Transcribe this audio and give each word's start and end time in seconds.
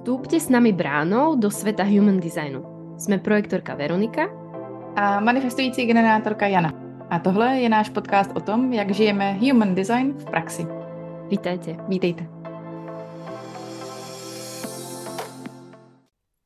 Vstúpte 0.00 0.40
s 0.40 0.48
nami 0.48 0.72
bránou 0.72 1.36
do 1.36 1.52
sveta 1.52 1.84
human 1.84 2.24
designu. 2.24 2.64
Jsme 2.96 3.20
projektorka 3.20 3.76
Veronika 3.76 4.32
a 4.96 5.20
manifestující 5.20 5.84
generátorka 5.84 6.46
Jana. 6.46 6.72
A 7.10 7.18
tohle 7.18 7.60
je 7.60 7.68
náš 7.68 7.88
podcast 7.92 8.32
o 8.32 8.40
tom, 8.40 8.72
jak 8.72 8.90
žijeme 8.90 9.32
human 9.32 9.74
design 9.74 10.16
v 10.16 10.24
praxi. 10.24 10.64
Vítajte. 11.28 11.76
Vítejte. 11.88 12.24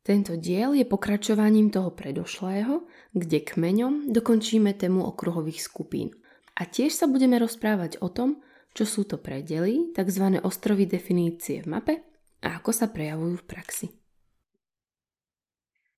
Tento 0.02 0.34
diel 0.34 0.74
je 0.74 0.84
pokračovaním 0.84 1.70
toho 1.70 1.94
predošlého, 1.94 2.82
kde 3.14 3.38
kmeňom 3.38 4.10
dokončíme 4.10 4.74
tému 4.74 5.06
okruhových 5.06 5.62
skupín. 5.62 6.10
A 6.58 6.66
tiež 6.66 6.90
sa 6.90 7.06
budeme 7.06 7.38
rozprávať 7.38 8.02
o 8.02 8.10
tom, 8.10 8.42
čo 8.74 8.82
sú 8.82 9.06
to 9.06 9.22
predely, 9.22 9.94
tzv. 9.94 10.42
ostrovy 10.42 10.90
definície 10.90 11.62
v 11.62 11.70
mape 11.70 12.13
a 12.44 12.60
ako 12.60 12.70
sa 12.76 12.86
prejavujú 12.92 13.40
v 13.40 13.48
praxi. 13.48 13.86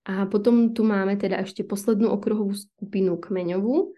A 0.06 0.30
potom 0.30 0.70
tu 0.70 0.86
máme 0.86 1.18
teda 1.18 1.42
ešte 1.42 1.66
poslednú 1.66 2.14
okruhovú 2.14 2.54
skupinu 2.54 3.18
kmeňovú. 3.18 3.90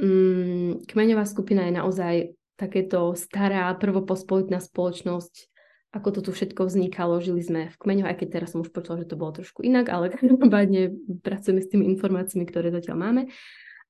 Mm, 0.00 0.88
kmeňová 0.88 1.28
skupina 1.28 1.68
je 1.68 1.76
naozaj 1.76 2.14
takéto 2.56 3.12
stará 3.12 3.68
prvopospolitná 3.76 4.64
spoločnosť, 4.64 5.52
ako 5.92 6.08
to 6.08 6.20
tu 6.24 6.30
všetko 6.32 6.72
vznikalo. 6.72 7.20
Žili 7.20 7.42
sme 7.44 7.60
v 7.68 7.76
kmeňoch, 7.76 8.08
aj 8.08 8.16
keď 8.24 8.28
teraz 8.40 8.56
som 8.56 8.64
už 8.64 8.72
počula, 8.72 9.04
že 9.04 9.12
to 9.12 9.20
bolo 9.20 9.36
trošku 9.36 9.60
inak, 9.60 9.92
ale 9.92 10.08
každopádne 10.16 10.96
pracujeme 11.20 11.60
s 11.60 11.68
tými 11.68 11.84
informáciami, 11.92 12.48
ktoré 12.48 12.72
zatiaľ 12.72 12.96
máme. 12.96 13.22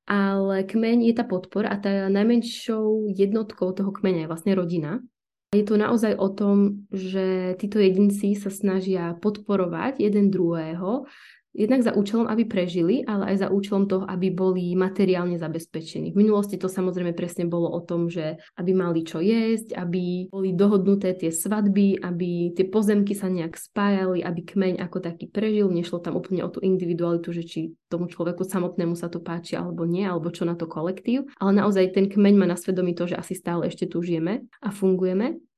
Ale 0.03 0.67
kmeň 0.67 0.99
je 1.07 1.15
tá 1.15 1.23
podpora 1.23 1.71
a 1.71 1.79
tá 1.79 2.11
najmenšou 2.11 3.07
jednotkou 3.15 3.71
toho 3.71 3.95
kmeňa 3.95 4.27
je 4.27 4.31
vlastne 4.35 4.53
rodina. 4.59 4.99
Je 5.53 5.69
to 5.69 5.77
naozaj 5.77 6.17
o 6.17 6.33
tom, 6.33 6.89
že 6.89 7.53
títo 7.61 7.77
jedinci 7.77 8.33
sa 8.41 8.49
snažia 8.49 9.13
podporovať 9.21 10.01
jeden 10.01 10.33
druhého, 10.33 11.05
jednak 11.53 11.85
za 11.85 11.93
účelom, 11.93 12.27
aby 12.29 12.49
prežili, 12.49 13.05
ale 13.05 13.33
aj 13.33 13.47
za 13.47 13.49
účelom 13.53 13.85
toho, 13.87 14.05
aby 14.09 14.33
boli 14.33 14.73
materiálne 14.73 15.37
zabezpečení. 15.37 16.13
V 16.13 16.21
minulosti 16.21 16.57
to 16.57 16.67
samozrejme 16.67 17.13
presne 17.13 17.45
bolo 17.45 17.69
o 17.69 17.81
tom, 17.85 18.09
že 18.09 18.41
aby 18.57 18.73
mali 18.73 19.05
čo 19.05 19.21
jesť, 19.21 19.77
aby 19.77 20.33
boli 20.33 20.57
dohodnuté 20.57 21.13
tie 21.13 21.29
svadby, 21.29 22.01
aby 22.01 22.57
tie 22.57 22.67
pozemky 22.67 23.13
sa 23.13 23.29
nejak 23.29 23.57
spájali, 23.57 24.25
aby 24.25 24.41
kmeň 24.43 24.75
ako 24.81 24.99
taký 25.05 25.29
prežil. 25.29 25.69
Nešlo 25.69 26.01
tam 26.01 26.17
úplne 26.17 26.43
o 26.43 26.51
tú 26.51 26.65
individualitu, 26.65 27.31
že 27.31 27.45
či 27.45 27.61
tomu 27.93 28.09
človeku 28.09 28.43
samotnému 28.43 28.97
sa 28.97 29.13
to 29.13 29.21
páči 29.21 29.55
alebo 29.55 29.85
nie, 29.85 30.09
alebo 30.09 30.33
čo 30.33 30.49
na 30.49 30.57
to 30.57 30.65
kolektív. 30.65 31.29
Ale 31.37 31.53
naozaj 31.53 31.93
ten 31.93 32.09
kmeň 32.09 32.35
má 32.41 32.47
na 32.49 32.57
svedomí 32.57 32.97
to, 32.97 33.05
že 33.05 33.21
asi 33.21 33.37
stále 33.37 33.69
ešte 33.69 33.85
tu 33.85 34.01
žijeme 34.01 34.49
a 34.65 34.69
fungujeme. 34.73 35.52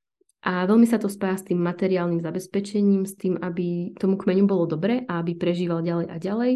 A 0.45 0.69
veľmi 0.69 0.85
sa 0.85 1.01
to 1.01 1.09
spája 1.09 1.41
s 1.41 1.47
tým 1.49 1.57
materiálnym 1.57 2.21
zabezpečením, 2.21 3.09
s 3.09 3.17
tým, 3.17 3.41
aby 3.41 3.97
tomu 3.97 4.13
kmeňu 4.13 4.45
bolo 4.45 4.69
dobre 4.69 5.01
a 5.09 5.17
aby 5.25 5.33
prežíval 5.33 5.81
ďalej 5.81 6.05
a 6.05 6.15
ďalej, 6.21 6.51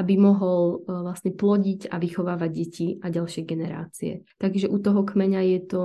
aby 0.00 0.14
mohol 0.16 0.80
e, 0.80 1.04
vlastne 1.04 1.36
plodiť 1.36 1.92
a 1.92 2.00
vychovávať 2.00 2.50
deti 2.56 2.88
a 3.04 3.12
ďalšie 3.12 3.44
generácie. 3.44 4.24
Takže 4.40 4.72
u 4.72 4.80
toho 4.80 5.04
kmeňa 5.04 5.40
je 5.44 5.60
to 5.76 5.82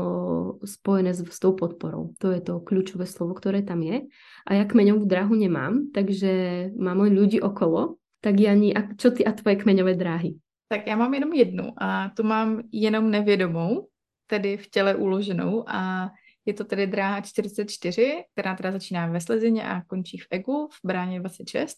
spojené 0.63 1.11
s, 1.11 1.19
s 1.19 1.39
tou 1.43 1.51
podporou. 1.51 2.15
To 2.23 2.31
je 2.31 2.39
to 2.39 2.63
kľúčové 2.63 3.03
slovo, 3.03 3.35
ktoré 3.35 3.59
tam 3.59 3.83
je. 3.83 4.07
A 4.47 4.55
ja 4.55 4.63
kmeňovú 4.63 5.03
dráhu 5.03 5.35
nemám, 5.35 5.91
takže 5.91 6.71
mám 6.79 7.03
len 7.03 7.11
ľudí 7.11 7.43
okolo. 7.43 7.99
Tak 8.23 8.39
Jani, 8.39 8.71
čo 8.95 9.11
ty 9.11 9.27
a 9.27 9.35
tvoje 9.35 9.59
kmeňové 9.59 9.99
dráhy? 9.99 10.39
Tak 10.71 10.87
já 10.87 10.95
mám 10.95 11.13
jenom 11.13 11.33
jednu 11.33 11.71
a 11.77 12.09
tu 12.15 12.23
mám 12.23 12.61
jenom 12.71 13.11
nevědomou, 13.11 13.87
tedy 14.27 14.57
v 14.57 14.69
těle 14.69 14.95
uloženou 14.95 15.63
a 15.67 16.09
je 16.49 16.53
to 16.53 16.63
tedy 16.63 16.87
dráha 16.87 17.21
44, 17.21 18.23
která 18.33 18.55
teda 18.55 18.71
začíná 18.71 19.07
ve 19.07 19.21
Slezině 19.21 19.63
a 19.63 19.81
končí 19.81 20.17
v 20.17 20.27
Egu 20.31 20.67
v 20.71 20.87
bráně 20.87 21.19
26. 21.19 21.77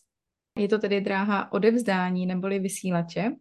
Je 0.60 0.68
to 0.68 0.80
tedy 0.80 1.02
dráha 1.02 1.52
odevzdání 1.52 2.26
neboli 2.26 2.60
vysílače 2.60 3.32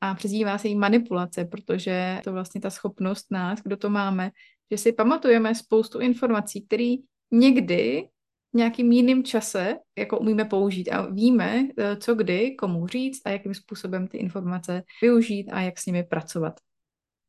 a 0.00 0.14
přezdívá 0.14 0.58
se 0.58 0.68
jí 0.68 0.76
manipulace, 0.76 1.44
protože 1.44 2.20
to 2.24 2.32
vlastně 2.32 2.60
ta 2.60 2.70
schopnost 2.70 3.26
nás, 3.30 3.60
kdo 3.62 3.76
to 3.76 3.90
máme, 3.90 4.30
že 4.70 4.78
si 4.78 4.92
pamatujeme 4.92 5.54
spoustu 5.54 5.98
informací, 5.98 6.66
které 6.66 6.94
někdy 7.30 8.08
v 8.52 8.56
nějakým 8.56 8.92
jiným 8.92 9.24
čase 9.24 9.76
jako 9.98 10.18
umíme 10.18 10.44
použít 10.44 10.88
a 10.88 11.06
víme, 11.06 11.68
eh, 11.78 11.96
co 11.96 12.14
kdy, 12.14 12.54
komu 12.54 12.86
říct 12.86 13.20
a 13.24 13.30
jakým 13.30 13.54
způsobem 13.54 14.08
ty 14.08 14.18
informace 14.18 14.82
využít 15.02 15.50
a 15.52 15.60
jak 15.60 15.78
s 15.78 15.86
nimi 15.86 16.04
pracovat 16.04 16.60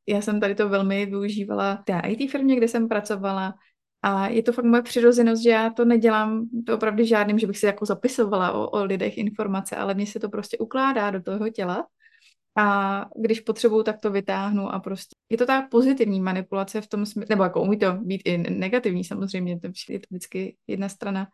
já 0.10 0.22
jsem 0.22 0.40
tady 0.40 0.56
to 0.56 0.70
velmi 0.70 1.06
využívala 1.06 1.76
v 1.76 1.84
té 1.86 2.02
IT 2.08 2.32
firmě, 2.32 2.56
kde 2.56 2.68
jsem 2.68 2.88
pracovala. 2.88 3.54
A 4.02 4.28
je 4.28 4.44
to 4.44 4.54
fakt 4.54 4.66
moje 4.66 4.82
přirozenost, 4.82 5.44
že 5.44 5.50
já 5.50 5.70
to 5.70 5.86
nedělám 5.86 6.50
to 6.66 6.76
opravdu 6.76 7.06
žádným, 7.06 7.40
že 7.40 7.48
bych 7.48 7.58
si 7.58 7.66
jako 7.66 7.86
zapisovala 7.86 8.52
o, 8.52 8.70
o 8.70 8.84
lidech 8.84 9.18
informace, 9.18 9.76
ale 9.76 9.94
mně 9.94 10.08
se 10.08 10.20
to 10.20 10.30
prostě 10.30 10.58
ukládá 10.58 11.12
do 11.12 11.22
toho 11.22 11.50
těla 11.50 11.88
a 12.58 13.06
když 13.16 13.40
potřebuju, 13.40 13.84
tak 13.84 14.00
to 14.00 14.12
vytáhnu 14.12 14.74
a 14.74 14.80
prostě 14.80 15.16
je 15.32 15.38
to 15.38 15.46
ta 15.46 15.68
pozitivní 15.72 16.22
manipulace 16.22 16.82
v 16.82 16.88
tom 16.88 17.06
smyslu, 17.06 17.30
nebo 17.30 17.44
jako 17.44 17.62
umí 17.62 17.80
to 17.80 17.94
být 17.94 18.22
i 18.26 18.38
negativní 18.38 19.04
samozřejmě, 19.04 19.60
to 19.60 19.68
je 19.90 20.00
to 20.00 20.06
vždycky 20.10 20.58
jedna 20.68 20.90
strana 20.90 21.28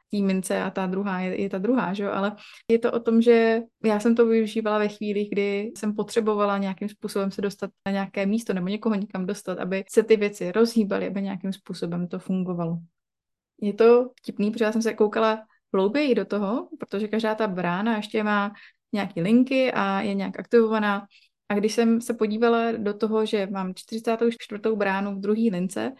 té 0.47 0.63
a 0.63 0.69
ta 0.69 0.85
druhá 0.85 1.19
je, 1.19 1.41
je 1.41 1.49
ta 1.49 1.57
druhá, 1.57 1.93
že 1.93 2.09
ale 2.09 2.35
je 2.71 2.79
to 2.79 2.91
o 2.91 2.99
tom, 2.99 3.21
že 3.21 3.61
já 3.83 3.99
jsem 3.99 4.15
to 4.15 4.25
využívala 4.25 4.77
ve 4.77 4.87
chvíli, 4.87 5.27
kdy 5.31 5.71
jsem 5.77 5.95
potřebovala 5.95 6.57
nějakým 6.57 6.89
způsobem 6.89 7.31
se 7.31 7.41
dostat 7.41 7.71
na 7.87 7.91
nějaké 7.91 8.25
místo 8.25 8.53
nebo 8.53 8.67
někoho 8.67 8.95
někam 8.95 9.25
dostat, 9.25 9.59
aby 9.59 9.83
se 9.89 10.03
ty 10.03 10.17
věci 10.17 10.51
rozhýbaly, 10.51 11.07
aby 11.07 11.21
nějakým 11.21 11.53
způsobem 11.53 12.07
to 12.07 12.19
fungovalo. 12.19 12.77
Je 13.61 13.73
to 13.73 14.09
vtipný, 14.21 14.51
protože 14.51 14.65
já 14.65 14.71
jsem 14.71 14.81
se 14.81 14.93
koukala 14.93 15.39
hlouběji 15.73 16.15
do 16.15 16.25
toho, 16.25 16.67
protože 16.79 17.07
každá 17.07 17.35
ta 17.35 17.47
brána 17.47 17.95
ještě 17.95 18.23
má 18.23 18.51
nějaké 18.95 19.21
linky 19.21 19.71
a 19.71 20.01
je 20.01 20.13
nějak 20.13 20.39
aktivovaná. 20.39 21.05
A 21.49 21.53
když 21.53 21.73
jsem 21.73 22.01
se 22.01 22.13
podívala 22.13 22.71
do 22.71 22.93
toho, 22.93 23.25
že 23.25 23.47
mám 23.51 23.73
44. 23.75 24.75
bránu 24.75 25.15
v 25.15 25.19
druhé 25.19 25.41
lince, 25.51 25.93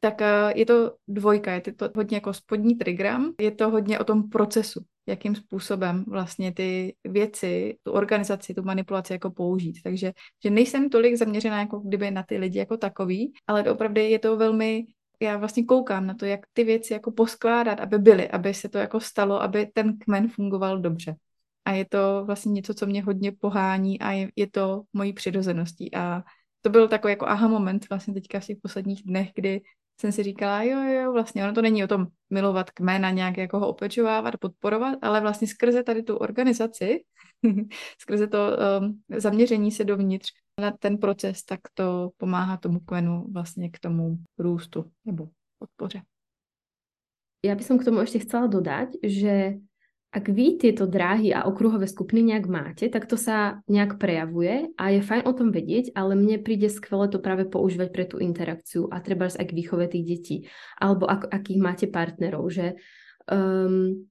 tak 0.00 0.22
eh, 0.22 0.52
je 0.54 0.66
to 0.66 0.96
dvojka, 1.08 1.52
je 1.52 1.60
to 1.60 1.88
hodně 1.96 2.16
jako 2.16 2.32
spodní 2.32 2.74
trigram, 2.74 3.32
je 3.40 3.50
to 3.50 3.70
hodně 3.70 3.98
o 3.98 4.04
tom 4.04 4.28
procesu, 4.28 4.80
jakým 5.06 5.34
způsobem 5.34 6.04
vlastně 6.08 6.52
ty 6.52 6.94
věci, 7.04 7.76
tu 7.82 7.92
organizaci, 7.92 8.54
tu 8.54 8.62
manipulaci 8.62 9.12
jako 9.12 9.30
použít. 9.30 9.82
Takže 9.82 10.12
že 10.44 10.50
nejsem 10.50 10.88
tolik 10.88 11.16
zaměřená 11.16 11.58
jako 11.60 11.78
kdyby 11.78 12.10
na 12.10 12.22
ty 12.22 12.38
lidi 12.38 12.58
jako 12.58 12.76
takový, 12.76 13.32
ale 13.46 13.70
opravdu 13.70 14.00
je 14.00 14.18
to 14.18 14.36
velmi 14.36 14.84
já 15.22 15.36
vlastně 15.36 15.64
koukám 15.64 16.06
na 16.06 16.14
to, 16.14 16.24
jak 16.24 16.40
ty 16.52 16.64
věci 16.64 16.92
jako 16.92 17.12
poskládat, 17.12 17.80
aby 17.80 17.98
byly, 17.98 18.28
aby 18.28 18.54
se 18.54 18.68
to 18.68 18.78
jako 18.78 19.00
stalo, 19.00 19.42
aby 19.42 19.66
ten 19.66 19.98
kmen 19.98 20.28
fungoval 20.28 20.78
dobře 20.78 21.16
a 21.64 21.72
je 21.72 21.84
to 21.84 22.22
vlastně 22.26 22.52
něco, 22.52 22.74
co 22.74 22.86
mě 22.86 23.02
hodně 23.02 23.32
pohání 23.32 24.00
a 24.00 24.12
je, 24.12 24.28
je 24.36 24.50
to 24.50 24.82
mojí 24.92 25.12
přirozeností 25.12 25.94
a 25.94 26.22
to 26.60 26.70
byl 26.70 26.88
takový 26.88 27.12
jako 27.12 27.26
aha 27.26 27.48
moment 27.48 27.88
vlastně 27.88 28.14
teďka 28.14 28.40
v 28.40 28.44
těch 28.44 28.58
posledních 28.62 29.02
dnech, 29.02 29.30
kdy 29.34 29.60
jsem 30.00 30.12
si 30.12 30.22
říkala, 30.22 30.62
jo, 30.62 30.82
jo, 30.82 31.12
vlastně 31.12 31.44
ono 31.44 31.54
to 31.54 31.62
není 31.62 31.84
o 31.84 31.88
tom 31.88 32.06
milovat 32.30 32.70
kmena, 32.70 33.10
nějak 33.10 33.36
jako 33.36 33.58
ho 33.58 33.68
opečovávat, 33.68 34.36
podporovat, 34.36 34.98
ale 35.02 35.20
vlastně 35.20 35.46
skrze 35.46 35.82
tady 35.82 36.02
tu 36.02 36.16
organizaci, 36.16 37.04
skrze 37.98 38.26
to 38.26 38.38
um, 38.80 39.02
zaměření 39.16 39.72
se 39.72 39.84
dovnitř 39.84 40.30
na 40.60 40.70
ten 40.70 40.98
proces, 40.98 41.44
tak 41.44 41.60
to 41.74 42.10
pomáhá 42.16 42.56
tomu 42.56 42.80
kmenu 42.80 43.26
vlastně 43.32 43.70
k 43.70 43.78
tomu 43.78 44.16
růstu 44.38 44.90
nebo 45.04 45.28
podpoře. 45.58 46.02
Ja 47.40 47.56
by 47.56 47.64
som 47.64 47.80
k 47.80 47.88
tomu 47.88 48.04
ešte 48.04 48.20
chcela 48.20 48.52
dodať, 48.52 49.00
že 49.00 49.64
ak 50.10 50.26
vy 50.26 50.58
tieto 50.58 50.90
dráhy 50.90 51.30
a 51.30 51.46
okruhové 51.46 51.86
skupiny 51.86 52.34
nejak 52.34 52.46
máte, 52.50 52.84
tak 52.90 53.06
to 53.06 53.14
sa 53.14 53.62
nejak 53.70 53.94
prejavuje 53.94 54.74
a 54.74 54.90
je 54.90 55.06
fajn 55.06 55.22
o 55.22 55.32
tom 55.32 55.54
vedieť, 55.54 55.94
ale 55.94 56.18
mne 56.18 56.42
príde 56.42 56.66
skvelé 56.66 57.06
to 57.06 57.22
práve 57.22 57.46
používať 57.46 57.88
pre 57.94 58.04
tú 58.10 58.18
interakciu 58.18 58.90
a 58.90 58.98
treba 58.98 59.30
aj 59.30 59.46
k 59.46 59.54
výchove 59.54 59.86
tých 59.86 60.04
detí, 60.04 60.36
alebo 60.82 61.06
ak, 61.06 61.30
akých 61.30 61.60
máte 61.62 61.86
partnerov, 61.86 62.50
že 62.50 62.74
um, 63.30 64.02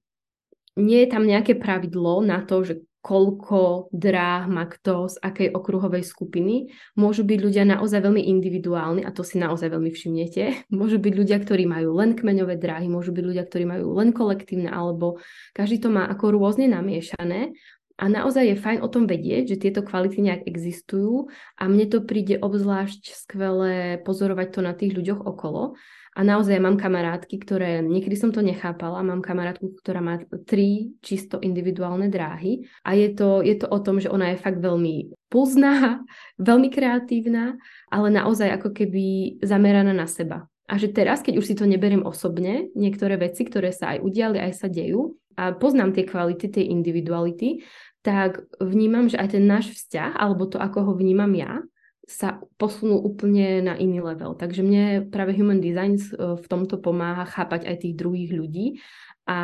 nie 0.79 0.99
je 1.03 1.09
tam 1.11 1.27
nejaké 1.27 1.59
pravidlo 1.59 2.23
na 2.23 2.47
to, 2.47 2.63
že 2.63 2.79
koľko 2.99 3.87
dráh 3.95 4.51
má 4.51 4.67
kto 4.67 5.07
z 5.07 5.15
akej 5.23 5.49
okruhovej 5.55 6.03
skupiny. 6.03 6.75
Môžu 6.99 7.23
byť 7.23 7.39
ľudia 7.39 7.63
naozaj 7.63 8.03
veľmi 8.03 8.27
individuálni 8.27 9.07
a 9.07 9.15
to 9.15 9.23
si 9.23 9.39
naozaj 9.39 9.71
veľmi 9.71 9.91
všimnete. 9.91 10.43
Môžu 10.79 10.99
byť 10.99 11.13
ľudia, 11.15 11.37
ktorí 11.39 11.63
majú 11.63 11.95
len 11.95 12.13
kmeňové 12.13 12.59
dráhy, 12.59 12.91
môžu 12.91 13.15
byť 13.15 13.23
ľudia, 13.23 13.43
ktorí 13.47 13.63
majú 13.63 13.95
len 13.95 14.11
kolektívne, 14.11 14.67
alebo 14.67 15.19
každý 15.55 15.79
to 15.79 15.89
má 15.89 16.07
ako 16.11 16.35
rôzne 16.35 16.67
namiešané. 16.67 17.55
A 17.99 18.07
naozaj 18.07 18.47
je 18.47 18.55
fajn 18.55 18.79
o 18.79 18.87
tom 18.87 19.11
vedieť, 19.11 19.55
že 19.55 19.61
tieto 19.67 19.83
kvality 19.83 20.23
nejak 20.23 20.47
existujú 20.47 21.27
a 21.59 21.67
mne 21.67 21.83
to 21.91 21.99
príde 21.99 22.39
obzvlášť 22.39 23.11
skvelé 23.11 23.99
pozorovať 24.07 24.47
to 24.55 24.59
na 24.63 24.71
tých 24.71 24.95
ľuďoch 24.95 25.19
okolo, 25.19 25.75
a 26.17 26.21
naozaj 26.25 26.57
mám 26.57 26.75
kamarátky, 26.75 27.35
ktoré, 27.41 27.85
niekedy 27.85 28.17
som 28.17 28.33
to 28.33 28.41
nechápala, 28.41 29.05
mám 29.05 29.21
kamarátku, 29.21 29.77
ktorá 29.77 30.01
má 30.01 30.17
tri 30.49 30.93
čisto 31.05 31.37
individuálne 31.37 32.09
dráhy 32.09 32.65
a 32.81 32.97
je 32.97 33.13
to, 33.13 33.45
je 33.45 33.55
to 33.61 33.69
o 33.69 33.79
tom, 33.79 34.01
že 34.01 34.09
ona 34.09 34.33
je 34.33 34.41
fakt 34.41 34.57
veľmi 34.57 35.13
pulzná, 35.29 36.01
veľmi 36.49 36.73
kreatívna, 36.73 37.55
ale 37.93 38.07
naozaj 38.09 38.49
ako 38.57 38.73
keby 38.73 39.37
zameraná 39.45 39.93
na 39.93 40.09
seba. 40.09 40.49
A 40.69 40.77
že 40.77 40.93
teraz, 40.93 41.25
keď 41.25 41.41
už 41.41 41.45
si 41.49 41.57
to 41.57 41.65
neberiem 41.65 42.05
osobne, 42.05 42.69
niektoré 42.77 43.17
veci, 43.17 43.41
ktoré 43.41 43.73
sa 43.73 43.97
aj 43.97 44.05
udiali, 44.05 44.37
aj 44.37 44.53
sa 44.53 44.67
dejú, 44.69 45.17
a 45.33 45.55
poznám 45.55 45.95
tie 45.95 46.05
kvality, 46.05 46.45
tie 46.51 46.67
individuality, 46.67 47.65
tak 48.03 48.43
vnímam, 48.59 49.07
že 49.09 49.17
aj 49.17 49.39
ten 49.39 49.43
náš 49.49 49.71
vzťah, 49.71 50.19
alebo 50.19 50.45
to, 50.45 50.61
ako 50.61 50.91
ho 50.91 50.93
vnímam 50.93 51.31
ja, 51.33 51.63
sa 52.09 52.41
posunul 52.57 53.05
úplne 53.05 53.61
na 53.61 53.77
iný 53.77 54.01
level. 54.01 54.33
Takže 54.33 54.65
mne 54.65 55.05
práve 55.13 55.37
Human 55.37 55.61
Design 55.61 56.01
e, 56.01 56.41
v 56.41 56.45
tomto 56.49 56.81
pomáha 56.81 57.21
chápať 57.29 57.69
aj 57.69 57.85
tých 57.85 57.93
druhých 57.93 58.33
ľudí 58.33 58.81
a 59.29 59.39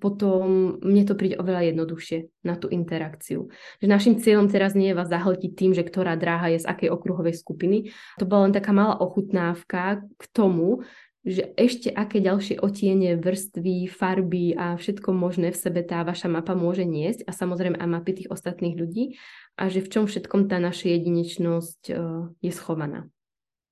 potom 0.00 0.80
mne 0.80 1.04
to 1.04 1.12
príde 1.12 1.36
oveľa 1.36 1.68
jednoduchšie 1.68 2.48
na 2.48 2.56
tú 2.56 2.72
interakciu. 2.72 3.52
Že 3.76 3.86
našim 3.92 4.14
cieľom 4.16 4.48
teraz 4.48 4.72
nie 4.72 4.88
je 4.88 4.96
vás 4.96 5.12
zahltiť 5.12 5.52
tým, 5.52 5.76
že 5.76 5.84
ktorá 5.84 6.16
dráha 6.16 6.48
je 6.48 6.64
z 6.64 6.66
akej 6.66 6.88
okruhovej 6.88 7.36
skupiny. 7.36 7.92
To 8.16 8.24
bola 8.24 8.48
len 8.48 8.56
taká 8.56 8.72
malá 8.72 8.96
ochutnávka 8.96 10.00
k 10.00 10.24
tomu, 10.32 10.80
že 11.28 11.52
ešte 11.60 11.92
aké 11.92 12.24
ďalšie 12.24 12.64
otiene, 12.64 13.20
vrstvy, 13.20 13.84
farby 13.92 14.56
a 14.56 14.80
všetko 14.80 15.12
možné 15.12 15.52
v 15.52 15.60
sebe 15.60 15.84
tá 15.84 16.00
vaša 16.00 16.32
mapa 16.32 16.56
môže 16.56 16.88
niesť 16.88 17.28
a 17.28 17.36
samozrejme 17.36 17.76
aj 17.76 17.88
mapy 17.88 18.24
tých 18.24 18.32
ostatných 18.32 18.80
ľudí 18.80 19.20
a 19.60 19.68
že 19.68 19.84
v 19.84 19.92
čom 19.92 20.04
všetkom 20.08 20.48
tá 20.48 20.56
naša 20.56 20.88
jedinečnosť 20.96 21.82
uh, 21.92 22.32
je 22.40 22.52
schovaná. 22.52 23.04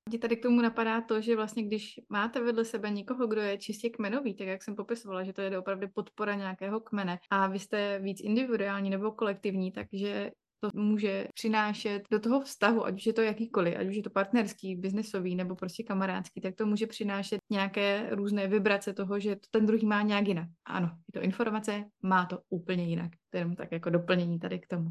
Mě 0.09 0.19
tady 0.19 0.37
k 0.37 0.43
tomu 0.43 0.61
napadá 0.61 1.01
to, 1.01 1.21
že 1.21 1.37
vlastně 1.37 1.63
když 1.63 2.01
máte 2.09 2.41
vedle 2.41 2.65
sebe 2.65 2.91
někoho, 2.91 3.27
kdo 3.27 3.41
je 3.41 3.59
čistě 3.59 3.91
kmenový, 3.91 4.35
tak 4.35 4.47
jak 4.47 4.63
jsem 4.63 4.77
popisovala, 4.77 5.25
že 5.25 5.33
to 5.33 5.41
je 5.41 5.59
opravdu 5.59 5.89
podpora 5.95 6.35
nějakého 6.35 6.81
kmene 6.81 7.19
a 7.31 7.47
vy 7.47 7.59
jste 7.59 7.99
víc 7.99 8.21
individuální 8.21 8.91
nebo 8.91 9.13
kolektivní, 9.13 9.73
takže 9.73 10.31
to 10.61 10.69
může 10.75 11.29
přinášet 11.35 12.03
do 12.11 12.21
toho 12.21 12.41
vztahu, 12.41 12.87
ať 12.87 12.95
už 12.95 13.07
je 13.07 13.13
to 13.13 13.23
jakýkoliv, 13.23 13.77
ať 13.77 13.87
už 13.87 13.97
je 13.97 14.03
to 14.03 14.11
partnerský, 14.11 14.77
biznesový 14.77 15.37
nebo 15.37 15.57
prostě 15.57 15.83
kamarádský, 15.83 16.41
tak 16.41 16.55
to 16.55 16.67
může 16.67 16.87
přinášet 16.87 17.39
nějaké 17.51 18.09
různé 18.11 18.47
vibrace 18.47 18.93
toho, 18.93 19.21
že 19.21 19.37
to 19.37 19.47
ten 19.51 19.67
druhý 19.67 19.87
má 19.87 20.03
nějak 20.03 20.29
jinak. 20.29 20.49
Ano, 20.65 20.87
je 20.87 21.21
to 21.21 21.25
informace, 21.25 21.85
má 22.03 22.27
to 22.27 22.39
úplně 22.51 22.85
jinak. 22.85 23.11
To 23.31 23.39
je 23.39 23.47
tak 23.57 23.73
jako 23.73 23.91
doplnění 23.91 24.39
tady 24.39 24.59
k 24.59 24.67
tomu. 24.67 24.91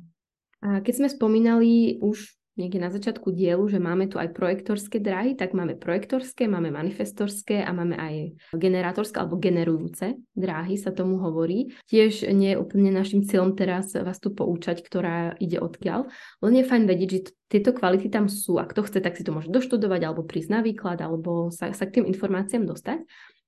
A 0.65 0.81
keď 0.81 0.95
sme 0.97 1.09
spomínali 1.13 2.01
už 2.01 2.25
niekde 2.55 2.79
na 2.79 2.89
začiatku 2.91 3.31
dielu, 3.31 3.63
že 3.67 3.79
máme 3.79 4.07
tu 4.07 4.19
aj 4.19 4.31
projektorské 4.35 5.03
dráhy, 5.03 5.35
tak 5.35 5.51
máme 5.51 5.75
projektorské, 5.75 6.47
máme 6.47 6.71
manifestorské 6.71 7.63
a 7.63 7.71
máme 7.75 7.95
aj 7.99 8.15
generátorské 8.55 9.19
alebo 9.19 9.39
generujúce 9.39 10.15
dráhy 10.35 10.75
sa 10.75 10.91
tomu 10.91 11.17
hovorí. 11.19 11.71
Tiež 11.87 12.27
nie 12.35 12.53
je 12.53 12.59
úplne 12.59 12.91
našim 12.91 13.23
cieľom 13.23 13.55
teraz 13.55 13.95
vás 13.95 14.19
tu 14.19 14.35
poučať, 14.35 14.83
ktorá 14.83 15.35
ide 15.39 15.57
odkiaľ, 15.57 16.11
len 16.43 16.53
je 16.59 16.67
fajn 16.67 16.83
vedieť, 16.85 17.09
že 17.09 17.19
tieto 17.45 17.71
kvality 17.71 18.09
tam 18.11 18.27
sú 18.27 18.57
a 18.57 18.67
kto 18.67 18.83
chce, 18.83 18.99
tak 18.99 19.15
si 19.15 19.23
to 19.23 19.31
môže 19.31 19.53
doštudovať 19.53 20.01
alebo 20.01 20.27
prísť 20.27 20.49
na 20.49 20.59
výklad 20.65 20.99
alebo 20.99 21.53
sa, 21.53 21.71
sa 21.71 21.85
k 21.87 22.01
tým 22.01 22.05
informáciám 22.09 22.67
dostať. 22.67 23.05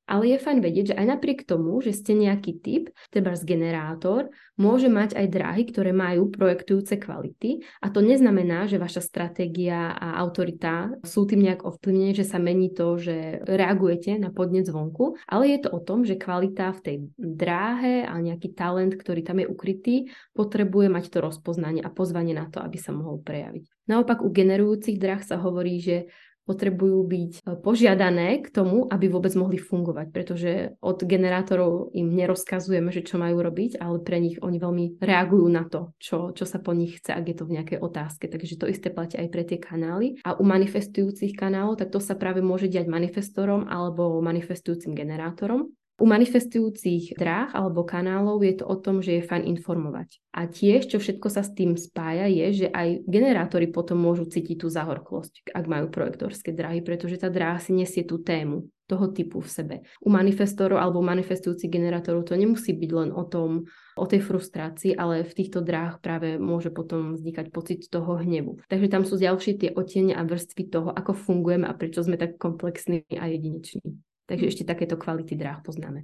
Ale 0.07 0.31
je 0.31 0.39
fajn 0.39 0.59
vedieť, 0.63 0.85
že 0.95 0.97
aj 0.97 1.05
napriek 1.05 1.43
tomu, 1.43 1.83
že 1.83 1.91
ste 1.91 2.15
nejaký 2.15 2.63
typ, 2.63 2.83
teda 3.11 3.35
z 3.35 3.43
generátor, 3.43 4.31
môže 4.55 4.87
mať 4.87 5.13
aj 5.19 5.27
dráhy, 5.27 5.63
ktoré 5.67 5.91
majú 5.91 6.31
projektujúce 6.31 6.95
kvality 6.97 7.61
a 7.83 7.91
to 7.91 7.99
neznamená, 7.99 8.65
že 8.65 8.81
vaša 8.81 9.03
stratégia 9.03 9.93
a 9.93 10.17
autorita 10.23 10.97
sú 11.03 11.27
tým 11.27 11.45
nejak 11.45 11.67
ovplyvnené, 11.67 12.15
že 12.15 12.25
sa 12.25 12.39
mení 12.39 12.71
to, 12.71 12.97
že 12.97 13.43
reagujete 13.45 14.17
na 14.17 14.31
podnec 14.33 14.65
zvonku, 14.65 15.19
ale 15.29 15.53
je 15.53 15.59
to 15.67 15.69
o 15.75 15.79
tom, 15.83 16.07
že 16.07 16.15
kvalita 16.15 16.73
v 16.73 16.83
tej 16.83 16.97
dráhe 17.19 18.07
a 18.07 18.15
nejaký 18.17 18.55
talent, 18.55 18.95
ktorý 18.95 19.21
tam 19.21 19.43
je 19.43 19.47
ukrytý, 19.51 19.95
potrebuje 20.33 20.87
mať 20.89 21.11
to 21.13 21.19
rozpoznanie 21.19 21.83
a 21.83 21.93
pozvanie 21.93 22.31
na 22.31 22.49
to, 22.49 22.63
aby 22.63 22.79
sa 22.79 22.95
mohol 22.95 23.19
prejaviť. 23.21 23.67
Naopak 23.87 24.19
u 24.19 24.27
generujúcich 24.27 24.99
dráh 24.99 25.23
sa 25.23 25.39
hovorí, 25.39 25.79
že 25.79 26.11
potrebujú 26.47 27.03
byť 27.03 27.31
e, 27.43 27.59
požiadané 27.59 28.39
k 28.39 28.47
tomu, 28.47 28.87
aby 28.87 29.11
vôbec 29.11 29.35
mohli 29.35 29.59
fungovať, 29.59 30.07
pretože 30.15 30.51
od 30.79 31.03
generátorov 31.03 31.91
im 31.91 32.15
nerozkazujeme, 32.15 32.89
že 32.95 33.03
čo 33.03 33.19
majú 33.19 33.43
robiť, 33.43 33.77
ale 33.83 33.99
pre 33.99 34.23
nich 34.23 34.39
oni 34.39 34.57
veľmi 34.57 34.85
reagujú 35.03 35.47
na 35.51 35.67
to, 35.67 35.91
čo, 35.99 36.31
čo 36.31 36.47
sa 36.47 36.63
po 36.63 36.71
nich 36.71 37.03
chce, 37.03 37.11
ak 37.11 37.25
je 37.27 37.35
to 37.35 37.43
v 37.43 37.55
nejakej 37.59 37.79
otázke. 37.83 38.31
Takže 38.31 38.55
to 38.55 38.71
isté 38.71 38.87
platí 38.87 39.19
aj 39.19 39.27
pre 39.27 39.43
tie 39.43 39.59
kanály. 39.59 40.17
A 40.23 40.39
u 40.39 40.47
manifestujúcich 40.47 41.35
kanálov, 41.35 41.83
tak 41.83 41.91
to 41.91 41.99
sa 41.99 42.15
práve 42.15 42.39
môže 42.39 42.71
diať 42.71 42.87
manifestorom 42.87 43.67
alebo 43.67 44.23
manifestujúcim 44.23 44.95
generátorom. 44.95 45.76
U 45.97 46.05
manifestujúcich 46.05 47.17
dráh 47.17 47.49
alebo 47.57 47.81
kanálov 47.81 48.45
je 48.45 48.61
to 48.61 48.65
o 48.69 48.77
tom, 48.77 49.01
že 49.01 49.17
je 49.17 49.23
fajn 49.25 49.49
informovať. 49.57 50.21
A 50.29 50.45
tiež, 50.45 50.85
čo 50.85 51.01
všetko 51.01 51.27
sa 51.33 51.41
s 51.41 51.57
tým 51.57 51.73
spája, 51.73 52.29
je, 52.29 52.65
že 52.65 52.67
aj 52.69 53.09
generátori 53.09 53.65
potom 53.65 53.97
môžu 53.97 54.29
cítiť 54.29 54.61
tú 54.61 54.69
zahorklosť, 54.69 55.49
ak 55.57 55.65
majú 55.65 55.89
projektorské 55.89 56.53
dráhy, 56.53 56.85
pretože 56.85 57.17
tá 57.17 57.33
dráha 57.33 57.57
si 57.57 57.73
nesie 57.73 58.05
tú 58.05 58.21
tému 58.21 58.69
toho 58.87 59.11
typu 59.11 59.43
v 59.43 59.49
sebe. 59.51 59.75
U 59.99 60.13
manifestorov 60.13 60.79
alebo 60.79 61.03
manifestujúcich 61.03 61.67
generátorov 61.67 62.23
to 62.23 62.39
nemusí 62.39 62.71
byť 62.71 62.91
len 62.95 63.09
o 63.11 63.25
tom, 63.27 63.67
o 63.99 64.05
tej 64.07 64.23
frustrácii, 64.23 64.95
ale 64.95 65.27
v 65.27 65.33
týchto 65.33 65.59
dráh 65.59 65.99
práve 65.99 66.39
môže 66.39 66.71
potom 66.71 67.17
vznikať 67.17 67.51
pocit 67.51 67.83
toho 67.91 68.21
hnevu. 68.21 68.63
Takže 68.71 68.87
tam 68.87 69.03
sú 69.03 69.19
ďalšie 69.19 69.53
tie 69.59 69.69
otiene 69.75 70.15
a 70.15 70.23
vrstvy 70.23 70.63
toho, 70.71 70.89
ako 70.95 71.11
fungujeme 71.17 71.67
a 71.67 71.75
prečo 71.75 71.99
sme 71.99 72.15
tak 72.15 72.39
komplexní 72.39 73.03
a 73.17 73.27
jedineční. 73.27 74.06
Takže 74.29 74.45
ještě 74.45 74.63
takéto 74.63 74.97
kvality 74.97 75.35
dráh 75.35 75.61
poznáme. 75.65 76.01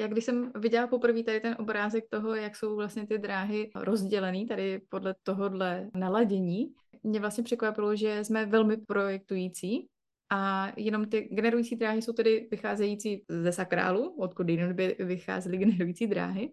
Jak 0.00 0.10
když 0.10 0.24
jsem 0.24 0.52
viděla 0.54 0.86
poprvé 0.86 1.22
tady 1.22 1.40
ten 1.40 1.56
obrázek 1.58 2.04
toho, 2.10 2.34
jak 2.34 2.56
jsou 2.56 2.76
vlastně 2.76 3.06
ty 3.06 3.18
dráhy 3.18 3.70
rozdělený 3.74 4.46
tady 4.46 4.80
podle 4.88 5.14
tohohle 5.22 5.90
naladění, 5.94 6.74
mě 7.02 7.20
vlastně 7.20 7.44
překvapilo, 7.44 7.96
že 7.96 8.24
jsme 8.24 8.46
velmi 8.46 8.76
projektující 8.76 9.88
a 10.30 10.72
jenom 10.76 11.08
ty 11.08 11.20
generující 11.20 11.76
dráhy 11.76 12.02
jsou 12.02 12.12
tedy 12.12 12.48
vycházející 12.50 13.24
ze 13.28 13.52
sakrálu, 13.52 14.16
odkud 14.18 14.48
jinou 14.48 14.74
by 14.74 14.96
vycházely 14.98 15.56
generující 15.64 16.06
dráhy. 16.06 16.52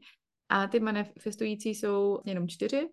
A 0.50 0.68
ty 0.68 0.80
manifestující 0.80 1.70
jsou 1.70 2.20
jenom 2.26 2.48
čtyři 2.48 2.90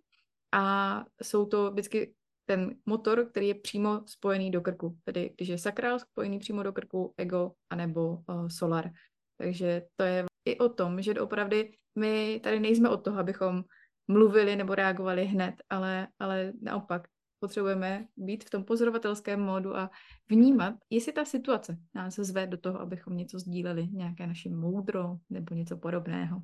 a 0.53 1.05
jsou 1.23 1.47
to 1.47 1.71
vždycky 1.71 2.15
ten 2.49 2.75
motor, 2.87 3.29
který 3.31 3.49
je 3.49 3.55
přímo 3.55 4.03
spojený 4.07 4.51
do 4.51 4.61
krku. 4.61 4.99
Tedy 5.05 5.35
když 5.37 5.49
je 5.49 5.59
sakrál 5.59 5.99
spojený 5.99 6.39
přímo 6.39 6.63
do 6.63 6.73
krku, 6.73 7.15
ego 7.17 7.53
anebo 7.71 8.09
uh, 8.09 8.49
solar. 8.49 8.91
Takže 9.39 9.83
to 9.97 10.05
je 10.05 10.25
i 10.45 10.59
o 10.59 10.69
tom, 10.69 11.03
že 11.03 11.21
opravdu 11.21 11.57
my 11.99 12.41
tady 12.43 12.61
nejsme 12.61 12.89
od 12.89 13.05
toho, 13.05 13.19
abychom 13.19 13.65
mluvili 14.09 14.57
nebo 14.57 14.75
reagovali 14.75 15.25
hned, 15.25 15.55
ale, 15.71 16.09
ale 16.19 16.53
naopak 16.63 17.09
potřebujeme 17.41 18.07
být 18.17 18.45
v 18.45 18.51
tom 18.51 18.65
pozorovatelském 18.65 19.41
módu 19.41 19.77
a 19.77 19.91
vnímat, 20.31 20.75
jestli 20.91 21.13
ta 21.13 21.25
situace 21.25 21.79
nás 21.95 22.15
zve 22.15 22.47
do 22.47 22.57
toho, 22.57 22.81
abychom 22.81 23.17
něco 23.17 23.39
sdíleli, 23.39 23.89
nějaké 23.89 24.27
naše 24.27 24.49
moudro 24.49 25.17
nebo 25.31 25.55
něco 25.55 25.77
podobného. 25.77 26.43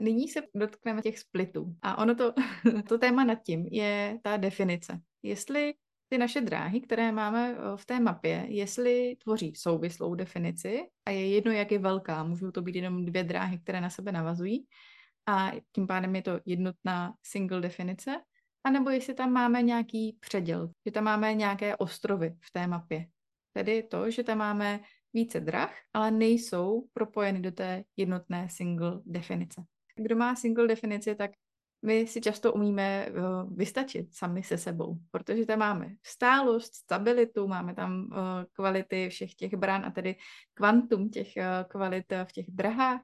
Nyní 0.00 0.28
se 0.28 0.42
dotkneme 0.54 1.02
těch 1.02 1.18
splitů. 1.18 1.76
A 1.82 1.98
ono 1.98 2.14
to, 2.14 2.34
to 2.88 2.98
téma 2.98 3.24
nad 3.24 3.42
tím 3.42 3.66
je 3.66 4.18
ta 4.22 4.36
definice. 4.36 5.00
Jestli 5.22 5.74
ty 6.08 6.18
naše 6.18 6.40
dráhy, 6.40 6.80
které 6.80 7.12
máme 7.12 7.56
v 7.76 7.86
té 7.86 8.00
mapě, 8.00 8.46
jestli 8.48 9.16
tvoří 9.24 9.54
souvislou 9.54 10.14
definici 10.14 10.82
a 11.06 11.10
je 11.10 11.28
jedno, 11.28 11.52
jak 11.52 11.72
je 11.72 11.78
velká, 11.78 12.24
můžou 12.24 12.50
to 12.50 12.62
být 12.62 12.74
jenom 12.74 13.04
dvě 13.04 13.24
dráhy, 13.24 13.58
které 13.58 13.80
na 13.80 13.90
sebe 13.90 14.12
navazují 14.12 14.66
a 15.26 15.52
tím 15.72 15.86
pádem 15.86 16.16
je 16.16 16.22
to 16.22 16.40
jednotná 16.46 17.14
single 17.22 17.60
definice, 17.60 18.20
anebo 18.64 18.90
jestli 18.90 19.14
tam 19.14 19.32
máme 19.32 19.62
nějaký 19.62 20.16
předěl, 20.20 20.70
že 20.86 20.92
tam 20.92 21.04
máme 21.04 21.34
nějaké 21.34 21.76
ostrovy 21.76 22.36
v 22.40 22.50
té 22.50 22.66
mapě. 22.66 23.06
Tedy 23.52 23.82
to, 23.82 24.10
že 24.10 24.22
tam 24.22 24.38
máme 24.38 24.80
více 25.12 25.40
drah, 25.40 25.74
ale 25.92 26.10
nejsou 26.10 26.88
propojeny 26.92 27.40
do 27.40 27.52
té 27.52 27.84
jednotné 27.96 28.48
single 28.50 29.00
definice. 29.06 29.64
Kdo 29.96 30.16
má 30.16 30.36
single 30.36 30.68
definici, 30.68 31.14
tak 31.14 31.30
my 31.84 32.06
si 32.06 32.20
často 32.20 32.52
umíme 32.52 33.08
uh, 33.10 33.56
vystačit 33.56 34.14
sami 34.14 34.42
se 34.42 34.58
sebou, 34.58 34.98
protože 35.10 35.46
tam 35.46 35.58
máme 35.58 35.88
stálost, 36.02 36.74
stabilitu, 36.74 37.48
máme 37.48 37.74
tam 37.74 38.08
uh, 38.10 38.18
kvality 38.52 39.08
všech 39.08 39.34
těch 39.34 39.54
bran 39.54 39.84
a 39.84 39.90
tedy 39.90 40.16
kvantum 40.54 41.10
těch 41.10 41.32
uh, 41.36 41.68
kvalit 41.68 42.04
v 42.24 42.32
těch 42.32 42.46
drahách 42.48 43.00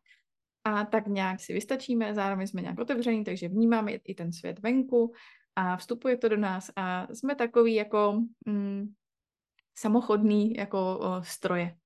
a 0.65 0.85
tak 0.85 1.07
nějak 1.07 1.41
si 1.41 1.53
vystačíme, 1.53 2.15
zároveň 2.15 2.47
jsme 2.47 2.63
nějak 2.63 2.79
otevření, 2.79 3.25
takže 3.25 3.49
vnímáme 3.49 3.93
i 3.93 4.15
ten 4.15 4.33
svět 4.33 4.59
venku 4.59 5.13
a 5.57 5.77
vstupuje 5.77 6.17
to 6.17 6.29
do 6.29 6.37
nás 6.37 6.71
a 6.77 7.15
jsme 7.15 7.35
takový 7.35 7.75
jako 7.75 8.23
mm, 8.47 8.93
samochodný 9.75 10.55
jako 10.55 10.99
uh, 10.99 11.23
stroje. 11.23 11.77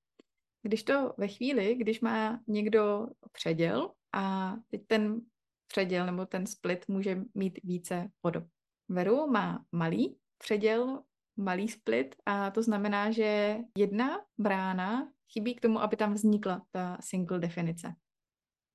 Když 0.63 0.83
to 0.83 1.15
ve 1.19 1.29
chvíli, 1.29 1.75
když 1.75 2.01
má 2.01 2.41
někdo 2.47 3.07
předěl, 3.33 3.91
a 4.15 4.55
teď 4.71 4.87
ten 4.87 5.21
předěl 5.67 6.07
nebo 6.07 6.27
ten 6.27 6.47
split 6.47 6.85
může 6.89 7.21
mít 7.35 7.59
více 7.65 8.09
podob. 8.21 8.45
Veru 8.89 9.27
má 9.27 9.65
malý 9.73 10.17
předěl, 10.39 11.03
malý 11.37 11.69
split 11.69 12.15
a 12.27 12.51
to 12.51 12.63
znamená, 12.63 13.11
že 13.11 13.59
jedna 13.79 14.21
brána 14.39 15.09
chybí 15.33 15.55
k 15.55 15.61
tomu, 15.61 15.83
aby 15.83 15.97
tam 15.97 16.15
vznikla 16.15 16.63
ta 16.71 16.99
single 17.01 17.39
definice. 17.39 17.95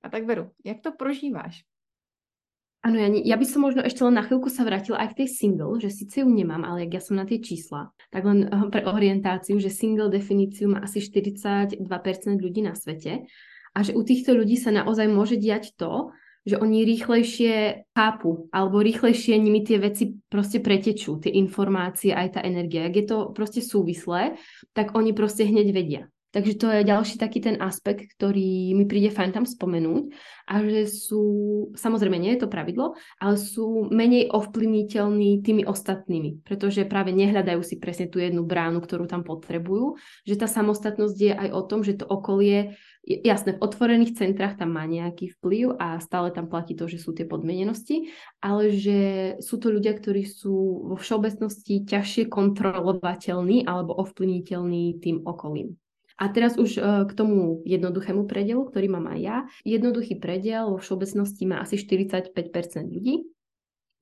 A 0.03 0.09
tak 0.09 0.23
Veru, 0.23 0.51
jak 0.65 0.81
to 0.81 0.91
prožíváš? 0.91 1.63
Áno, 2.79 2.95
ja, 2.95 3.11
ja 3.11 3.35
by 3.35 3.43
som 3.43 3.59
možno 3.59 3.83
ešte 3.83 4.07
len 4.07 4.15
na 4.15 4.23
chvíľku 4.23 4.47
sa 4.47 4.63
vrátila 4.63 5.03
aj 5.03 5.11
k 5.11 5.17
tej 5.23 5.29
single, 5.35 5.83
že 5.83 5.91
síce 5.91 6.23
ju 6.23 6.27
nemám, 6.31 6.63
ale 6.63 6.87
ak 6.87 6.95
ja 6.95 7.03
som 7.03 7.19
na 7.19 7.27
tie 7.27 7.43
čísla, 7.43 7.91
tak 8.07 8.23
len 8.23 8.47
eh, 8.47 8.67
pre 8.71 8.87
orientáciu, 8.87 9.59
že 9.59 9.67
single 9.67 10.07
definíciu 10.07 10.71
má 10.71 10.79
asi 10.79 11.03
42% 11.03 11.75
ľudí 12.39 12.63
na 12.63 12.79
svete 12.79 13.27
a 13.79 13.87
že 13.87 13.95
u 13.95 14.03
týchto 14.03 14.35
ľudí 14.35 14.59
sa 14.59 14.75
naozaj 14.75 15.07
môže 15.07 15.39
diať 15.39 15.71
to, 15.79 16.11
že 16.43 16.59
oni 16.59 16.83
rýchlejšie 16.83 17.87
chápu 17.95 18.51
alebo 18.51 18.83
rýchlejšie 18.83 19.39
nimi 19.39 19.63
tie 19.63 19.79
veci 19.79 20.19
proste 20.27 20.59
pretečú, 20.59 21.15
tie 21.23 21.31
informácie, 21.31 22.11
aj 22.11 22.35
tá 22.35 22.39
energia. 22.43 22.91
Ak 22.91 22.99
je 22.99 23.07
to 23.07 23.17
proste 23.31 23.63
súvislé, 23.63 24.35
tak 24.75 24.99
oni 24.99 25.15
proste 25.15 25.47
hneď 25.47 25.67
vedia. 25.71 26.03
Takže 26.29 26.61
to 26.61 26.69
je 26.69 26.85
ďalší 26.85 27.17
taký 27.17 27.41
ten 27.41 27.57
aspekt, 27.57 28.05
ktorý 28.13 28.77
mi 28.77 28.85
príde 28.85 29.09
fajn 29.09 29.33
tam 29.33 29.45
spomenúť 29.49 30.13
a 30.45 30.61
že 30.61 30.85
sú, 30.85 31.23
samozrejme 31.73 32.21
nie 32.21 32.37
je 32.37 32.45
to 32.45 32.53
pravidlo, 32.53 32.93
ale 33.17 33.33
sú 33.33 33.89
menej 33.89 34.29
ovplyvniteľní 34.29 35.41
tými 35.41 35.65
ostatnými, 35.65 36.45
pretože 36.45 36.85
práve 36.85 37.17
nehľadajú 37.17 37.65
si 37.65 37.81
presne 37.81 38.13
tú 38.13 38.21
jednu 38.21 38.45
bránu, 38.45 38.77
ktorú 38.77 39.09
tam 39.09 39.25
potrebujú, 39.25 39.97
že 40.21 40.37
tá 40.37 40.45
samostatnosť 40.45 41.17
je 41.17 41.33
aj 41.33 41.49
o 41.49 41.61
tom, 41.65 41.81
že 41.81 41.97
to 41.97 42.05
okolie, 42.05 42.77
jasné, 43.05 43.55
v 43.55 43.63
otvorených 43.63 44.19
centrách 44.19 44.59
tam 44.59 44.75
má 44.75 44.83
nejaký 44.83 45.33
vplyv 45.39 45.79
a 45.79 45.97
stále 46.03 46.29
tam 46.29 46.51
platí 46.51 46.75
to, 46.75 46.85
že 46.85 46.99
sú 46.99 47.15
tie 47.15 47.23
podmienenosti, 47.23 48.11
ale 48.43 48.73
že 48.75 48.99
sú 49.39 49.57
to 49.57 49.71
ľudia, 49.71 49.95
ktorí 49.95 50.27
sú 50.27 50.89
vo 50.91 50.95
všeobecnosti 50.99 51.87
ťažšie 51.87 52.27
kontrolovateľní 52.27 53.65
alebo 53.65 53.95
ovplyvniteľní 53.97 54.99
tým 54.99 55.23
okolím. 55.23 55.79
A 56.19 56.27
teraz 56.27 56.59
už 56.59 56.75
uh, 56.75 57.07
k 57.07 57.15
tomu 57.15 57.63
jednoduchému 57.63 58.27
predelu, 58.27 58.67
ktorý 58.67 58.91
mám 58.91 59.07
aj 59.07 59.19
ja. 59.23 59.37
Jednoduchý 59.63 60.19
predel 60.19 60.67
vo 60.67 60.75
všeobecnosti 60.75 61.47
má 61.47 61.63
asi 61.63 61.79
45% 61.79 62.35
ľudí, 62.91 63.23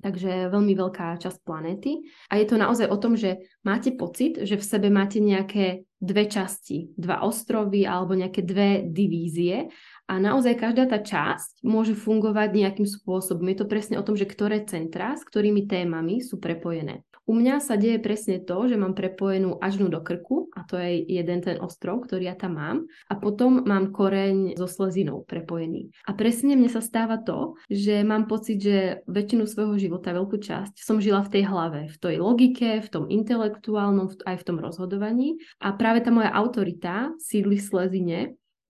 takže 0.01 0.53
veľmi 0.53 0.73
veľká 0.77 1.17
časť 1.17 1.41
planéty. 1.41 2.05
A 2.29 2.37
je 2.37 2.45
to 2.45 2.55
naozaj 2.61 2.85
o 2.87 2.97
tom, 2.97 3.17
že 3.17 3.41
máte 3.65 3.93
pocit, 3.93 4.37
že 4.41 4.57
v 4.57 4.65
sebe 4.65 4.87
máte 4.93 5.17
nejaké 5.17 5.89
dve 5.97 6.29
časti, 6.29 6.93
dva 6.93 7.25
ostrovy 7.25 7.89
alebo 7.89 8.13
nejaké 8.13 8.45
dve 8.45 8.85
divízie 8.85 9.73
a 10.05 10.13
naozaj 10.21 10.53
každá 10.53 10.85
tá 10.85 11.01
časť 11.01 11.65
môže 11.65 11.97
fungovať 11.97 12.53
nejakým 12.53 12.85
spôsobom. 12.85 13.49
Je 13.49 13.57
to 13.57 13.65
presne 13.65 13.97
o 13.97 14.05
tom, 14.05 14.13
že 14.13 14.29
ktoré 14.29 14.61
centra 14.69 15.17
s 15.17 15.25
ktorými 15.25 15.65
témami 15.65 16.21
sú 16.21 16.37
prepojené. 16.37 17.01
U 17.27 17.35
mňa 17.35 17.59
sa 17.59 17.75
deje 17.75 17.99
presne 17.99 18.39
to, 18.39 18.71
že 18.71 18.79
mám 18.79 18.95
prepojenú 18.95 19.59
ažnu 19.59 19.91
do 19.91 19.99
krku 19.99 20.47
a 20.55 20.63
to 20.63 20.79
je 20.79 21.03
jeden 21.11 21.43
ten 21.43 21.59
ostrov, 21.59 22.07
ktorý 22.07 22.31
ja 22.31 22.39
tam 22.39 22.55
mám 22.55 22.77
a 23.11 23.19
potom 23.19 23.67
mám 23.67 23.91
koreň 23.91 24.55
so 24.55 24.63
slezinou 24.63 25.27
prepojený. 25.27 25.91
A 26.07 26.15
presne 26.15 26.55
mne 26.55 26.71
sa 26.71 26.79
stáva 26.79 27.19
to, 27.19 27.59
že 27.67 28.07
mám 28.07 28.31
pocit, 28.31 28.63
že 28.63 29.03
väčšinu 29.11 29.43
svojho 29.43 29.75
života, 29.75 30.15
veľkú 30.15 30.39
časť 30.39 30.79
som 30.79 31.03
žila 31.03 31.19
v 31.27 31.31
tej 31.35 31.43
hlave, 31.51 31.91
v 31.91 31.97
tej 31.99 32.15
logike, 32.15 32.79
v 32.79 32.87
tom 32.87 33.11
intelektuálnom, 33.11 34.07
aj 34.23 34.35
v 34.39 34.45
tom 34.47 34.63
rozhodovaní 34.63 35.35
a 35.59 35.75
práve 35.75 36.07
tá 36.07 36.15
moja 36.15 36.31
autorita 36.31 37.11
sídli 37.19 37.59
v 37.59 37.67
slezine 37.67 38.19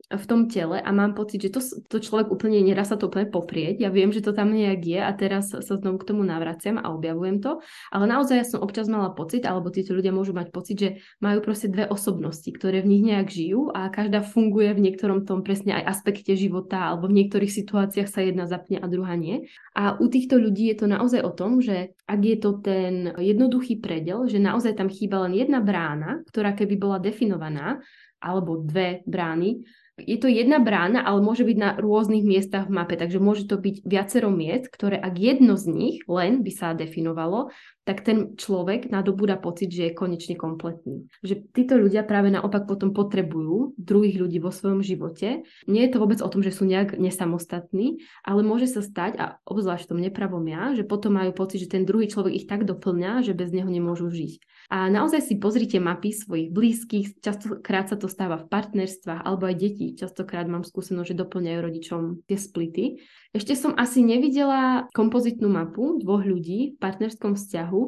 v 0.08 0.24
tom 0.24 0.48
tele 0.48 0.80
a 0.80 0.90
mám 0.96 1.12
pocit, 1.12 1.44
že 1.44 1.52
to, 1.52 1.60
to 1.92 2.00
človek 2.00 2.32
úplne, 2.32 2.64
nedá 2.64 2.88
sa 2.88 2.96
to 2.96 3.12
úplne 3.12 3.28
poprieť. 3.28 3.84
Ja 3.84 3.92
viem, 3.92 4.16
že 4.16 4.24
to 4.24 4.32
tam 4.32 4.56
nejak 4.56 4.80
je 4.80 5.00
a 5.04 5.12
teraz 5.12 5.52
sa 5.52 5.74
znovu 5.76 6.00
k 6.00 6.08
tomu 6.08 6.24
navraciam 6.24 6.80
a 6.80 6.96
objavujem 6.96 7.44
to. 7.44 7.60
Ale 7.92 8.08
naozaj 8.08 8.36
ja 8.40 8.46
som 8.48 8.64
občas 8.64 8.88
mala 8.88 9.12
pocit, 9.12 9.44
alebo 9.44 9.68
títo 9.68 9.92
ľudia 9.92 10.16
môžu 10.16 10.32
mať 10.32 10.48
pocit, 10.56 10.78
že 10.80 10.90
majú 11.20 11.44
proste 11.44 11.68
dve 11.68 11.92
osobnosti, 11.92 12.48
ktoré 12.48 12.80
v 12.80 12.96
nich 12.96 13.04
nejak 13.04 13.28
žijú 13.28 13.68
a 13.76 13.92
každá 13.92 14.24
funguje 14.24 14.72
v 14.80 14.84
niektorom 14.88 15.28
tom 15.28 15.44
presne 15.44 15.76
aj 15.76 16.00
aspekte 16.00 16.40
života 16.40 16.88
alebo 16.88 17.12
v 17.12 17.24
niektorých 17.24 17.52
situáciách 17.52 18.08
sa 18.08 18.24
jedna 18.24 18.48
zapne 18.48 18.80
a 18.80 18.88
druhá 18.88 19.20
nie. 19.20 19.52
A 19.76 20.00
u 20.00 20.08
týchto 20.08 20.40
ľudí 20.40 20.72
je 20.72 20.80
to 20.80 20.88
naozaj 20.88 21.20
o 21.20 21.36
tom, 21.36 21.60
že 21.60 21.92
ak 22.08 22.22
je 22.24 22.38
to 22.40 22.64
ten 22.64 23.12
jednoduchý 23.20 23.84
predel, 23.84 24.24
že 24.32 24.40
naozaj 24.40 24.80
tam 24.80 24.88
chýba 24.88 25.28
len 25.28 25.36
jedna 25.36 25.60
brána, 25.60 26.24
ktorá 26.32 26.56
keby 26.56 26.80
bola 26.80 26.98
definovaná, 27.04 27.84
alebo 28.18 28.66
dve 28.66 29.06
brány, 29.06 29.62
je 29.98 30.18
to 30.22 30.30
jedna 30.30 30.62
brána, 30.62 31.02
ale 31.02 31.26
môže 31.26 31.42
byť 31.42 31.58
na 31.58 31.74
rôznych 31.74 32.22
miestach 32.22 32.70
v 32.70 32.78
mape, 32.78 32.94
takže 32.94 33.18
môže 33.18 33.50
to 33.50 33.58
byť 33.58 33.82
viacero 33.82 34.30
miest, 34.30 34.70
ktoré 34.70 35.02
ak 35.02 35.18
jedno 35.18 35.58
z 35.58 35.66
nich 35.74 35.98
len 36.06 36.46
by 36.46 36.52
sa 36.54 36.78
definovalo, 36.78 37.50
tak 37.88 38.04
ten 38.04 38.36
človek 38.36 38.92
nadobúda 38.92 39.40
pocit, 39.40 39.72
že 39.72 39.90
je 39.90 39.98
konečne 39.98 40.36
kompletný. 40.36 41.08
Že 41.24 41.50
títo 41.56 41.80
ľudia 41.80 42.04
práve 42.04 42.28
naopak 42.28 42.68
potom 42.68 42.92
potrebujú 42.92 43.80
druhých 43.80 44.20
ľudí 44.20 44.44
vo 44.44 44.52
svojom 44.52 44.84
živote. 44.84 45.48
Nie 45.72 45.88
je 45.88 45.92
to 45.96 46.04
vôbec 46.04 46.20
o 46.20 46.28
tom, 46.28 46.44
že 46.44 46.52
sú 46.52 46.68
nejak 46.68 47.00
nesamostatní, 47.00 48.04
ale 48.28 48.44
môže 48.44 48.68
sa 48.68 48.84
stať, 48.84 49.16
a 49.16 49.26
obzvlášť 49.48 49.88
v 49.88 49.92
tom 49.96 50.04
nepravom 50.04 50.44
ja, 50.52 50.76
že 50.76 50.84
potom 50.84 51.16
majú 51.16 51.32
pocit, 51.32 51.64
že 51.64 51.72
ten 51.72 51.88
druhý 51.88 52.12
človek 52.12 52.36
ich 52.36 52.46
tak 52.46 52.68
doplňa, 52.68 53.24
že 53.24 53.32
bez 53.32 53.56
neho 53.56 53.72
nemôžu 53.72 54.12
žiť. 54.12 54.44
A 54.68 54.92
naozaj 54.92 55.24
si 55.24 55.40
pozrite 55.40 55.80
mapy 55.80 56.12
svojich 56.12 56.52
blízkych, 56.52 57.24
častokrát 57.24 57.88
sa 57.88 57.96
to 57.96 58.12
stáva 58.12 58.36
v 58.36 58.52
partnerstvách, 58.52 59.24
alebo 59.24 59.48
aj 59.48 59.56
Častokrát 59.96 60.50
mám 60.50 60.66
skúsenosť, 60.66 61.14
že 61.14 61.20
doplňajú 61.22 61.60
rodičom 61.62 62.02
tie 62.28 62.36
splity. 62.36 63.00
Ešte 63.32 63.54
som 63.54 63.78
asi 63.78 64.02
nevidela 64.02 64.90
kompozitnú 64.92 65.48
mapu 65.48 66.02
dvoch 66.02 66.26
ľudí 66.26 66.76
v 66.76 66.80
partnerskom 66.82 67.38
vzťahu, 67.38 67.82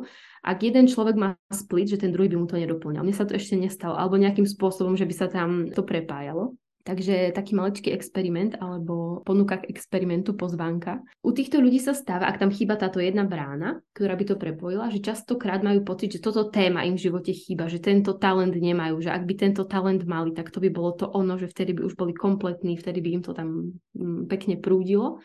ak 0.46 0.58
jeden 0.62 0.86
človek 0.88 1.16
má 1.18 1.30
split, 1.52 1.92
že 1.92 2.00
ten 2.00 2.14
druhý 2.14 2.32
by 2.32 2.38
mu 2.38 2.48
to 2.48 2.62
nedoplňal. 2.62 3.04
Mne 3.04 3.18
sa 3.18 3.26
to 3.26 3.36
ešte 3.36 3.58
nestalo, 3.58 3.98
alebo 3.98 4.22
nejakým 4.22 4.46
spôsobom, 4.46 4.94
že 4.94 5.04
by 5.04 5.16
sa 5.18 5.28
tam 5.28 5.68
to 5.74 5.82
prepájalo. 5.84 6.56
Takže 6.80 7.36
taký 7.36 7.60
maličký 7.60 7.92
experiment 7.92 8.56
alebo 8.58 9.20
ponuka 9.28 9.60
k 9.60 9.68
experimentu 9.68 10.32
pozvánka. 10.34 11.04
U 11.20 11.36
týchto 11.36 11.60
ľudí 11.60 11.78
sa 11.78 11.92
stáva, 11.92 12.32
ak 12.32 12.40
tam 12.40 12.56
chýba 12.56 12.80
táto 12.80 13.04
jedna 13.04 13.28
brána, 13.28 13.84
ktorá 13.92 14.16
by 14.16 14.26
to 14.26 14.36
prepojila, 14.40 14.88
že 14.88 15.04
častokrát 15.04 15.60
majú 15.60 15.84
pocit, 15.84 16.16
že 16.16 16.24
toto 16.24 16.48
téma 16.48 16.88
im 16.88 16.96
v 16.96 17.12
živote 17.12 17.36
chýba, 17.36 17.68
že 17.68 17.84
tento 17.84 18.16
talent 18.16 18.56
nemajú, 18.56 19.04
že 19.04 19.12
ak 19.12 19.28
by 19.28 19.34
tento 19.36 19.68
talent 19.68 20.08
mali, 20.08 20.32
tak 20.32 20.56
to 20.56 20.64
by 20.64 20.72
bolo 20.72 20.96
to 20.96 21.06
ono, 21.12 21.36
že 21.36 21.52
vtedy 21.52 21.76
by 21.76 21.84
už 21.84 22.00
boli 22.00 22.16
kompletní, 22.16 22.80
vtedy 22.80 23.04
by 23.04 23.10
im 23.20 23.24
to 23.28 23.36
tam 23.36 23.76
mm, 23.94 24.32
pekne 24.32 24.56
prúdilo 24.58 25.20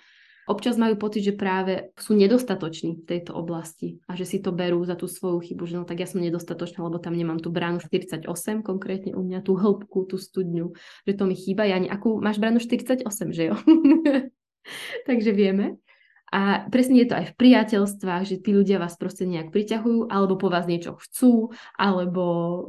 občas 0.47 0.77
majú 0.77 0.97
pocit, 1.01 1.25
že 1.25 1.35
práve 1.37 1.93
sú 1.97 2.13
nedostatoční 2.17 3.03
v 3.03 3.09
tejto 3.09 3.33
oblasti 3.33 4.01
a 4.09 4.17
že 4.17 4.29
si 4.29 4.39
to 4.41 4.53
berú 4.53 4.85
za 4.85 4.97
tú 4.97 5.09
svoju 5.09 5.41
chybu, 5.41 5.63
že 5.65 5.77
no 5.81 5.85
tak 5.89 6.01
ja 6.01 6.09
som 6.09 6.21
nedostatočná, 6.21 6.85
lebo 6.85 7.01
tam 7.01 7.17
nemám 7.17 7.41
tú 7.41 7.49
bránu 7.49 7.81
48 7.81 8.29
konkrétne 8.65 9.17
u 9.17 9.23
mňa, 9.25 9.45
tú 9.45 9.57
hĺbku, 9.57 10.09
tú 10.09 10.17
studňu, 10.21 10.77
že 11.09 11.13
to 11.17 11.25
mi 11.25 11.37
chýba. 11.37 11.65
Ja 11.65 11.81
akú 11.89 12.21
máš 12.21 12.41
bránu 12.41 12.61
48, 12.61 13.05
že 13.33 13.43
jo? 13.53 13.55
Takže 15.09 15.31
vieme. 15.33 15.81
A 16.35 16.67
presne 16.67 16.99
je 16.99 17.07
to 17.07 17.15
aj 17.15 17.31
v 17.31 17.39
priateľstvách, 17.39 18.27
že 18.27 18.43
tí 18.43 18.51
ľudia 18.51 18.83
vás 18.83 18.99
proste 18.99 19.23
nejak 19.23 19.55
priťahujú, 19.55 20.11
alebo 20.11 20.35
po 20.35 20.51
vás 20.51 20.67
niečo 20.67 20.99
chcú, 20.99 21.55
alebo 21.79 22.25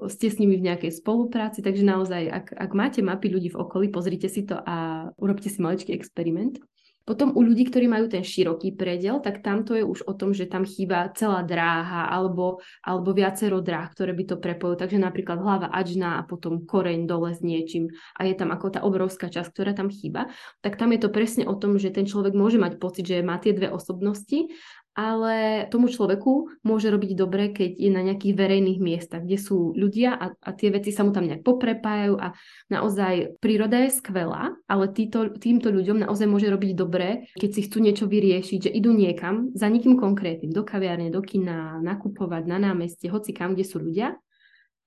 ste 0.06 0.30
s 0.30 0.38
nimi 0.38 0.54
v 0.62 0.70
nejakej 0.70 0.94
spolupráci. 1.02 1.66
Takže 1.66 1.82
naozaj, 1.82 2.30
ak, 2.30 2.46
ak 2.54 2.72
máte 2.78 3.02
mapy 3.02 3.34
ľudí 3.34 3.50
v 3.50 3.58
okolí, 3.58 3.90
pozrite 3.90 4.30
si 4.30 4.46
to 4.46 4.62
a 4.62 5.10
urobte 5.18 5.50
si 5.50 5.58
maličký 5.58 5.98
experiment. 5.98 6.62
Potom 7.06 7.38
u 7.38 7.46
ľudí, 7.46 7.70
ktorí 7.70 7.86
majú 7.86 8.10
ten 8.10 8.26
široký 8.26 8.74
predel, 8.74 9.22
tak 9.22 9.46
tamto 9.46 9.78
je 9.78 9.86
už 9.86 10.10
o 10.10 10.14
tom, 10.18 10.34
že 10.34 10.50
tam 10.50 10.66
chýba 10.66 11.14
celá 11.14 11.46
dráha 11.46 12.10
alebo, 12.10 12.66
alebo 12.82 13.14
viacero 13.14 13.62
dráh, 13.62 13.94
ktoré 13.94 14.18
by 14.18 14.34
to 14.34 14.36
prepojilo. 14.42 14.74
Takže 14.82 14.98
napríklad 14.98 15.38
hlava 15.38 15.70
ačná 15.70 16.18
a 16.18 16.26
potom 16.26 16.66
koreň 16.66 17.06
dole 17.06 17.38
s 17.38 17.46
niečím 17.46 17.94
a 18.18 18.26
je 18.26 18.34
tam 18.34 18.50
ako 18.50 18.74
tá 18.74 18.80
obrovská 18.82 19.30
časť, 19.30 19.54
ktorá 19.54 19.78
tam 19.78 19.94
chýba. 19.94 20.34
Tak 20.66 20.82
tam 20.82 20.98
je 20.98 21.00
to 21.06 21.14
presne 21.14 21.46
o 21.46 21.54
tom, 21.54 21.78
že 21.78 21.94
ten 21.94 22.10
človek 22.10 22.34
môže 22.34 22.58
mať 22.58 22.82
pocit, 22.82 23.06
že 23.06 23.22
má 23.22 23.38
tie 23.38 23.54
dve 23.54 23.70
osobnosti 23.70 24.50
ale 24.96 25.68
tomu 25.68 25.92
človeku 25.92 26.64
môže 26.64 26.88
robiť 26.88 27.12
dobre, 27.20 27.52
keď 27.52 27.76
je 27.76 27.92
na 27.92 28.00
nejakých 28.00 28.32
verejných 28.32 28.80
miestach, 28.80 29.28
kde 29.28 29.36
sú 29.36 29.76
ľudia 29.76 30.16
a, 30.16 30.32
a 30.40 30.50
tie 30.56 30.72
veci 30.72 30.96
sa 30.96 31.04
mu 31.04 31.12
tam 31.12 31.28
nejak 31.28 31.44
poprepájajú 31.44 32.16
a 32.16 32.32
naozaj 32.72 33.36
príroda 33.44 33.84
je 33.84 33.92
skvelá, 33.92 34.56
ale 34.72 34.86
týto, 34.96 35.36
týmto 35.36 35.68
ľuďom 35.68 36.08
naozaj 36.08 36.32
môže 36.32 36.48
robiť 36.48 36.72
dobre, 36.80 37.28
keď 37.36 37.50
si 37.52 37.62
chcú 37.68 37.84
niečo 37.84 38.08
vyriešiť, 38.08 38.72
že 38.72 38.72
idú 38.72 38.96
niekam 38.96 39.52
za 39.52 39.68
nikým 39.68 40.00
konkrétnym, 40.00 40.56
do 40.56 40.64
kaviárne, 40.64 41.12
do 41.12 41.20
kina, 41.20 41.84
nakupovať 41.84 42.48
na 42.48 42.58
námestie, 42.72 43.12
hoci 43.12 43.36
kam, 43.36 43.52
kde 43.54 43.68
sú 43.68 43.84
ľudia. 43.84 44.16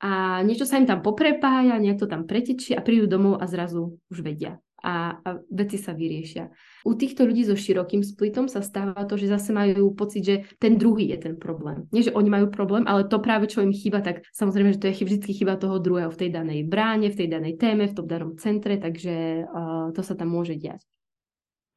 A 0.00 0.40
niečo 0.46 0.64
sa 0.64 0.80
im 0.80 0.86
tam 0.86 1.04
poprepája, 1.04 1.76
nejak 1.76 2.00
to 2.00 2.06
tam 2.08 2.24
pretečie 2.24 2.72
a 2.72 2.80
prídu 2.80 3.10
domov 3.10 3.42
a 3.42 3.50
zrazu 3.50 3.98
už 4.08 4.24
vedia 4.24 4.56
a, 4.78 5.18
a 5.18 5.28
veci 5.50 5.74
sa 5.74 5.90
vyriešia. 5.90 6.46
U 6.86 6.94
týchto 6.94 7.26
ľudí 7.26 7.42
so 7.42 7.58
širokým 7.58 8.06
splitom 8.06 8.46
sa 8.46 8.62
stáva 8.62 9.02
to, 9.04 9.18
že 9.18 9.30
zase 9.30 9.50
majú 9.50 9.90
pocit, 9.94 10.22
že 10.22 10.36
ten 10.62 10.78
druhý 10.78 11.10
je 11.10 11.18
ten 11.18 11.34
problém. 11.34 11.90
Nie, 11.90 12.06
že 12.06 12.14
oni 12.14 12.30
majú 12.30 12.46
problém, 12.54 12.86
ale 12.86 13.10
to 13.10 13.18
práve, 13.18 13.50
čo 13.50 13.62
im 13.62 13.74
chýba, 13.74 13.98
tak 14.00 14.22
samozrejme, 14.30 14.78
že 14.78 14.82
to 14.82 14.88
je 14.90 15.02
vždy 15.02 15.30
chyba 15.34 15.58
toho 15.58 15.82
druhého 15.82 16.10
v 16.14 16.20
tej 16.20 16.30
danej 16.30 16.60
bráne, 16.70 17.10
v 17.10 17.18
tej 17.18 17.28
danej 17.28 17.58
téme, 17.58 17.90
v 17.90 17.96
tom 17.96 18.06
danom 18.06 18.38
centre, 18.38 18.78
takže 18.78 19.44
uh, 19.44 19.90
to 19.90 20.00
sa 20.06 20.14
tam 20.14 20.30
môže 20.30 20.54
diať. 20.54 20.86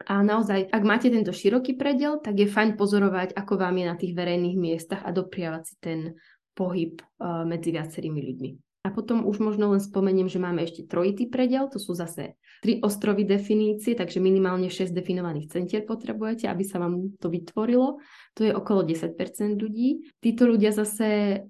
A 0.09 0.25
naozaj, 0.25 0.65
ak 0.73 0.81
máte 0.81 1.13
tento 1.13 1.29
široký 1.29 1.77
predel, 1.77 2.17
tak 2.17 2.33
je 2.33 2.49
fajn 2.49 2.73
pozorovať, 2.73 3.37
ako 3.37 3.53
vám 3.53 3.77
je 3.77 3.85
na 3.85 3.95
tých 3.97 4.17
verejných 4.17 4.57
miestach 4.57 5.05
a 5.05 5.13
dopriavať 5.13 5.63
si 5.65 5.75
ten 5.77 5.99
pohyb 6.57 7.01
uh, 7.21 7.45
medzi 7.45 7.69
viacerými 7.69 8.21
ľuďmi. 8.21 8.70
A 8.81 8.89
potom 8.89 9.29
už 9.29 9.37
možno 9.37 9.69
len 9.69 9.81
spomeniem, 9.81 10.25
že 10.25 10.41
máme 10.41 10.65
ešte 10.65 10.89
trojitý 10.89 11.29
predel, 11.29 11.69
to 11.69 11.77
sú 11.77 11.93
zase 11.93 12.33
tri 12.65 12.81
ostrovy 12.81 13.29
definície, 13.29 13.93
takže 13.93 14.17
minimálne 14.17 14.73
6 14.73 14.89
definovaných 14.89 15.53
centier 15.53 15.85
potrebujete, 15.85 16.49
aby 16.49 16.65
sa 16.65 16.81
vám 16.81 17.13
to 17.21 17.29
vytvorilo. 17.29 18.01
To 18.37 18.41
je 18.41 18.49
okolo 18.49 18.81
10% 18.81 19.13
ľudí. 19.61 20.09
Títo 20.17 20.49
ľudia 20.49 20.73
zase 20.73 21.41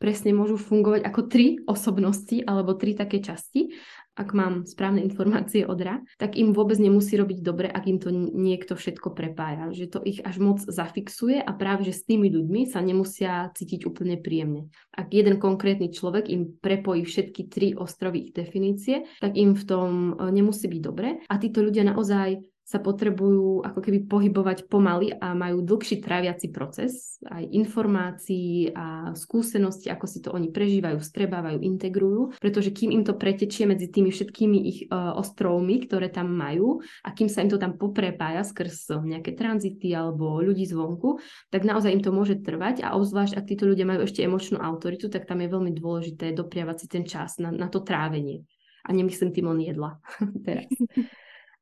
presne 0.00 0.32
môžu 0.32 0.56
fungovať 0.56 1.04
ako 1.04 1.20
tri 1.28 1.60
osobnosti 1.68 2.40
alebo 2.46 2.72
tri 2.72 2.96
také 2.96 3.20
časti 3.20 3.76
ak 4.20 4.36
mám 4.36 4.68
správne 4.68 5.00
informácie 5.00 5.64
od 5.64 5.80
RA, 5.80 6.04
tak 6.20 6.36
im 6.36 6.52
vôbec 6.52 6.76
nemusí 6.76 7.16
robiť 7.16 7.40
dobre, 7.40 7.72
ak 7.72 7.84
im 7.88 7.96
to 7.96 8.12
niekto 8.12 8.76
všetko 8.76 9.16
prepája. 9.16 9.72
Že 9.72 9.86
to 9.88 9.98
ich 10.04 10.20
až 10.20 10.36
moc 10.36 10.60
zafixuje 10.60 11.40
a 11.40 11.50
práve, 11.56 11.88
že 11.88 11.96
s 11.96 12.04
tými 12.04 12.28
ľuďmi 12.28 12.68
sa 12.68 12.84
nemusia 12.84 13.48
cítiť 13.56 13.88
úplne 13.88 14.20
príjemne. 14.20 14.68
Ak 14.92 15.16
jeden 15.16 15.40
konkrétny 15.40 15.88
človek 15.88 16.28
im 16.28 16.60
prepojí 16.60 17.08
všetky 17.08 17.48
tri 17.48 17.72
ostrovy 17.72 18.28
ich 18.28 18.36
definície, 18.36 19.08
tak 19.24 19.40
im 19.40 19.56
v 19.56 19.64
tom 19.64 19.90
e, 20.14 20.28
nemusí 20.28 20.68
byť 20.68 20.80
dobre. 20.84 21.24
A 21.24 21.34
títo 21.40 21.64
ľudia 21.64 21.88
naozaj 21.88 22.44
sa 22.70 22.78
potrebujú 22.78 23.66
ako 23.66 23.82
keby 23.82 24.06
pohybovať 24.06 24.70
pomaly 24.70 25.10
a 25.18 25.34
majú 25.34 25.66
dlhší 25.66 25.98
tráviaci 25.98 26.54
proces, 26.54 27.18
aj 27.26 27.42
informácií 27.50 28.70
a 28.70 29.10
skúsenosti, 29.18 29.90
ako 29.90 30.06
si 30.06 30.22
to 30.22 30.30
oni 30.30 30.54
prežívajú, 30.54 31.02
strebávajú, 31.02 31.58
integrujú, 31.66 32.38
pretože 32.38 32.70
kým 32.70 32.94
im 32.94 33.02
to 33.02 33.18
pretečie 33.18 33.66
medzi 33.66 33.90
tými 33.90 34.14
všetkými 34.14 34.58
ich 34.62 34.78
uh, 34.86 35.18
ostrovmi, 35.18 35.82
ktoré 35.82 36.14
tam 36.14 36.30
majú 36.30 36.78
a 37.02 37.10
kým 37.10 37.26
sa 37.26 37.42
im 37.42 37.50
to 37.50 37.58
tam 37.58 37.74
poprepája 37.74 38.46
skrz 38.46 39.02
nejaké 39.02 39.34
tranzity 39.34 39.90
alebo 39.90 40.38
ľudí 40.38 40.62
zvonku, 40.62 41.18
tak 41.50 41.66
naozaj 41.66 41.90
im 41.90 42.06
to 42.06 42.14
môže 42.14 42.38
trvať 42.38 42.86
a 42.86 42.94
obzvlášť 42.94 43.34
ak 43.34 43.50
títo 43.50 43.66
ľudia 43.66 43.82
majú 43.82 44.06
ešte 44.06 44.22
emočnú 44.22 44.62
autoritu, 44.62 45.10
tak 45.10 45.26
tam 45.26 45.42
je 45.42 45.50
veľmi 45.50 45.74
dôležité 45.74 46.30
dopriavať 46.38 46.76
si 46.78 46.86
ten 46.86 47.02
čas 47.02 47.42
na, 47.42 47.50
na 47.50 47.66
to 47.66 47.82
trávenie. 47.82 48.46
A 48.86 48.94
nemyslím 48.94 49.34
tým 49.34 49.50
len 49.50 49.60
jedla 49.66 49.98
teraz. 50.46 50.70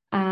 A 0.09 0.23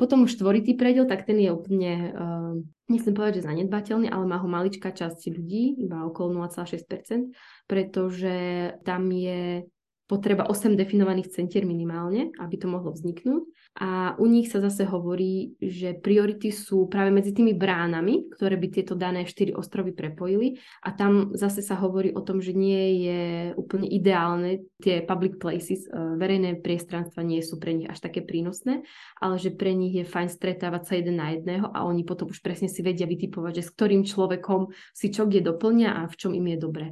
potom 0.00 0.24
už 0.24 0.32
štvoritý 0.32 0.80
predel, 0.80 1.04
tak 1.04 1.28
ten 1.28 1.36
je 1.36 1.52
úplne, 1.52 1.92
uh, 2.16 2.52
nechcem 2.88 3.12
povedať, 3.12 3.44
že 3.44 3.48
zanedbateľný, 3.52 4.08
ale 4.08 4.24
má 4.24 4.40
ho 4.40 4.48
maličká 4.48 4.96
časť 4.96 5.28
ľudí, 5.28 5.76
iba 5.76 6.08
okolo 6.08 6.48
0,6%, 6.48 7.36
pretože 7.68 8.36
tam 8.80 9.12
je 9.12 9.68
potreba 10.06 10.46
8 10.46 10.78
definovaných 10.78 11.34
centier 11.34 11.66
minimálne, 11.66 12.30
aby 12.38 12.54
to 12.56 12.70
mohlo 12.70 12.94
vzniknúť. 12.94 13.42
A 13.76 14.16
u 14.16 14.24
nich 14.24 14.48
sa 14.48 14.64
zase 14.64 14.88
hovorí, 14.88 15.52
že 15.60 15.92
priority 15.98 16.48
sú 16.48 16.88
práve 16.88 17.12
medzi 17.12 17.36
tými 17.36 17.52
bránami, 17.52 18.32
ktoré 18.32 18.56
by 18.56 18.66
tieto 18.72 18.96
dané 18.96 19.28
4 19.28 19.52
ostrovy 19.52 19.92
prepojili. 19.92 20.56
A 20.80 20.96
tam 20.96 21.36
zase 21.36 21.60
sa 21.60 21.76
hovorí 21.76 22.14
o 22.16 22.24
tom, 22.24 22.40
že 22.40 22.56
nie 22.56 23.04
je 23.04 23.22
úplne 23.58 23.84
ideálne 23.84 24.64
tie 24.80 25.04
public 25.04 25.36
places, 25.36 25.84
e, 25.84 25.92
verejné 25.92 26.64
priestranstva 26.64 27.20
nie 27.20 27.44
sú 27.44 27.60
pre 27.60 27.76
nich 27.76 27.90
až 27.90 28.00
také 28.00 28.24
prínosné, 28.24 28.80
ale 29.20 29.36
že 29.36 29.52
pre 29.52 29.76
nich 29.76 29.92
je 29.92 30.08
fajn 30.08 30.32
stretávať 30.32 30.82
sa 30.88 30.94
jeden 30.96 31.20
na 31.20 31.36
jedného 31.36 31.68
a 31.68 31.84
oni 31.84 32.06
potom 32.08 32.32
už 32.32 32.40
presne 32.40 32.72
si 32.72 32.80
vedia 32.80 33.04
vytipovať, 33.04 33.60
že 33.60 33.66
s 33.68 33.74
ktorým 33.76 34.08
človekom 34.08 34.72
si 34.96 35.12
čo 35.12 35.28
kde 35.28 35.52
doplňa 35.52 36.00
a 36.00 36.02
v 36.08 36.14
čom 36.16 36.32
im 36.32 36.48
je 36.54 36.58
dobre. 36.58 36.86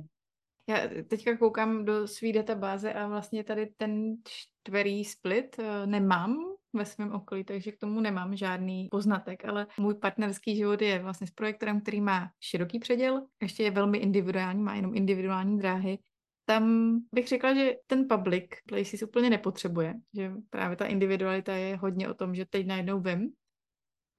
Já 0.68 0.76
teďka 1.08 1.36
koukám 1.36 1.84
do 1.84 2.08
své 2.08 2.32
databáze 2.32 2.92
a 2.92 3.06
vlastně 3.06 3.44
tady 3.44 3.66
ten 3.76 4.16
čtverý 4.24 5.04
split 5.04 5.56
eh, 5.58 5.86
nemám 5.86 6.36
ve 6.72 6.84
svém 6.84 7.12
okolí, 7.12 7.44
takže 7.44 7.72
k 7.72 7.78
tomu 7.78 8.00
nemám 8.00 8.36
žádný 8.36 8.88
poznatek, 8.90 9.44
ale 9.44 9.66
můj 9.78 9.94
partnerský 9.94 10.56
život 10.56 10.82
je 10.82 11.02
vlastně 11.02 11.26
s 11.26 11.30
projektorem, 11.30 11.80
který 11.80 12.00
má 12.00 12.30
široký 12.40 12.78
předěl, 12.78 13.26
ještě 13.42 13.62
je 13.62 13.70
velmi 13.70 13.98
individuální, 13.98 14.62
má 14.62 14.74
jenom 14.74 14.96
individuální 14.96 15.58
dráhy. 15.58 15.98
Tam 16.46 16.94
bych 17.14 17.28
řekla, 17.28 17.54
že 17.54 17.72
ten 17.86 18.08
public 18.08 18.44
places 18.68 19.02
úplně 19.02 19.30
nepotřebuje, 19.30 19.94
že 20.16 20.32
právě 20.50 20.76
ta 20.76 20.86
individualita 20.86 21.52
je 21.52 21.76
hodně 21.76 22.08
o 22.08 22.14
tom, 22.14 22.34
že 22.34 22.46
teď 22.46 22.66
najednou 22.66 23.00
vím, 23.00 23.32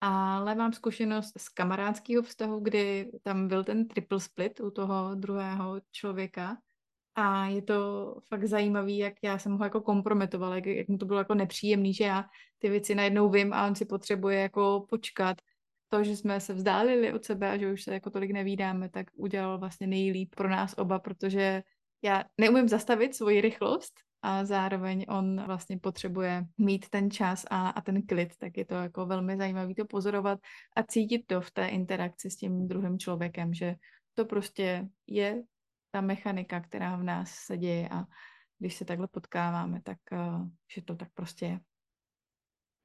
ale 0.08 0.56
mám 0.56 0.74
zkušenost 0.74 1.34
z 1.38 1.50
kamarádského 1.50 2.24
vztahu, 2.24 2.60
kdy 2.60 3.12
tam 3.24 3.48
byl 3.48 3.64
ten 3.64 3.88
triple 3.88 4.20
split 4.20 4.60
u 4.60 4.72
toho 4.72 5.16
druhého 5.16 5.82
člověka 5.92 6.58
a 7.16 7.48
je 7.48 7.62
to 7.62 8.16
fakt 8.28 8.46
zajímavý, 8.46 8.98
jak 8.98 9.14
já 9.24 9.38
jsem 9.40 9.58
ho 9.58 9.64
jako 9.64 9.82
kompromitovala, 9.82 10.56
jak, 10.56 10.66
jak 10.66 10.88
mu 10.88 10.98
to 10.98 11.06
bylo 11.06 11.20
jako 11.20 11.34
nepříjemný, 11.34 11.94
že 11.94 12.04
já 12.04 12.26
ty 12.60 12.70
věci 12.70 12.96
najednou 12.96 13.30
vím 13.30 13.54
a 13.54 13.68
on 13.68 13.76
si 13.76 13.86
potřebuje 13.86 14.40
jako 14.40 14.86
počkat. 14.90 15.38
To, 15.90 16.04
že 16.04 16.16
jsme 16.16 16.40
se 16.40 16.54
vzdálili 16.54 17.14
od 17.14 17.26
sebe 17.26 17.52
a 17.52 17.58
že 17.58 17.72
už 17.72 17.84
se 17.84 17.94
jako 17.94 18.10
tolik 18.10 18.32
nevídáme, 18.32 18.90
tak 18.90 19.08
udělal 19.16 19.58
vlastně 19.58 19.88
nejlíp 19.88 20.36
pro 20.36 20.50
nás 20.50 20.76
oba, 20.78 21.00
protože 21.00 21.64
já 22.02 22.24
neumím 22.38 22.68
zastavit 22.68 23.16
svoji 23.16 23.42
rychlost, 23.42 23.94
a 24.26 24.46
zároveň 24.46 25.06
on 25.10 25.46
vlastně 25.46 25.80
potřebuje 25.80 26.46
mít 26.58 26.90
ten 26.90 27.12
čas 27.12 27.46
a, 27.50 27.70
a 27.70 27.82
ten 27.82 28.02
klid, 28.02 28.38
tak 28.38 28.58
je 28.58 28.66
to 28.66 28.76
jako 28.76 29.06
velmi 29.06 29.38
zajímavé 29.38 29.76
to 29.76 29.86
pozorovat 29.86 30.40
a 30.76 30.84
cítit 30.84 31.28
to 31.28 31.42
v 31.42 31.52
té 31.52 31.68
interakci 31.68 32.30
s 32.30 32.36
tím 32.36 32.68
druhým 32.68 33.00
člověkem, 33.00 33.54
že 33.54 33.76
to 34.14 34.26
prostě 34.26 34.88
je 35.08 35.44
ta 35.92 36.02
mechanika, 36.02 36.60
která 36.60 36.96
v 36.96 37.04
nás 37.04 37.30
se 37.30 37.58
děje 37.58 37.90
a 37.90 38.06
když 38.60 38.76
se 38.76 38.86
takhle 38.86 39.08
potkáváme, 39.08 39.82
tak 39.82 39.98
uh, 40.12 40.48
že 40.76 40.82
to 40.82 40.96
tak 40.96 41.10
prostě 41.14 41.46
je. 41.46 41.60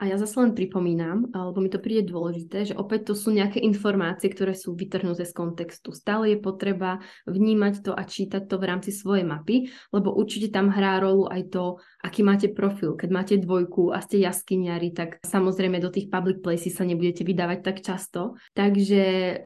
A 0.01 0.09
ja 0.09 0.17
zase 0.17 0.41
len 0.41 0.57
pripomínam, 0.57 1.29
alebo 1.37 1.61
mi 1.61 1.69
to 1.69 1.77
príde 1.77 2.09
dôležité, 2.09 2.73
že 2.73 2.75
opäť 2.75 3.13
to 3.13 3.15
sú 3.15 3.37
nejaké 3.37 3.61
informácie, 3.61 4.33
ktoré 4.33 4.57
sú 4.57 4.73
vytrhnuté 4.73 5.29
z 5.29 5.37
kontextu. 5.37 5.93
Stále 5.93 6.33
je 6.33 6.39
potreba 6.41 7.05
vnímať 7.29 7.85
to 7.85 7.93
a 7.93 8.01
čítať 8.09 8.49
to 8.49 8.57
v 8.57 8.65
rámci 8.65 8.97
svojej 8.97 9.29
mapy, 9.29 9.69
lebo 9.93 10.17
určite 10.17 10.49
tam 10.49 10.73
hrá 10.73 11.05
rolu 11.05 11.29
aj 11.29 11.53
to, 11.53 11.65
aký 12.01 12.25
máte 12.25 12.49
profil. 12.49 12.97
Keď 12.97 13.11
máte 13.13 13.37
dvojku 13.37 13.93
a 13.93 14.01
ste 14.01 14.25
jaskyniari, 14.25 14.97
tak 14.97 15.21
samozrejme 15.21 15.77
do 15.85 15.93
tých 15.93 16.09
public 16.09 16.41
places 16.41 16.81
sa 16.81 16.89
nebudete 16.89 17.21
vydávať 17.21 17.61
tak 17.61 17.85
často. 17.85 18.41
Takže 18.57 19.03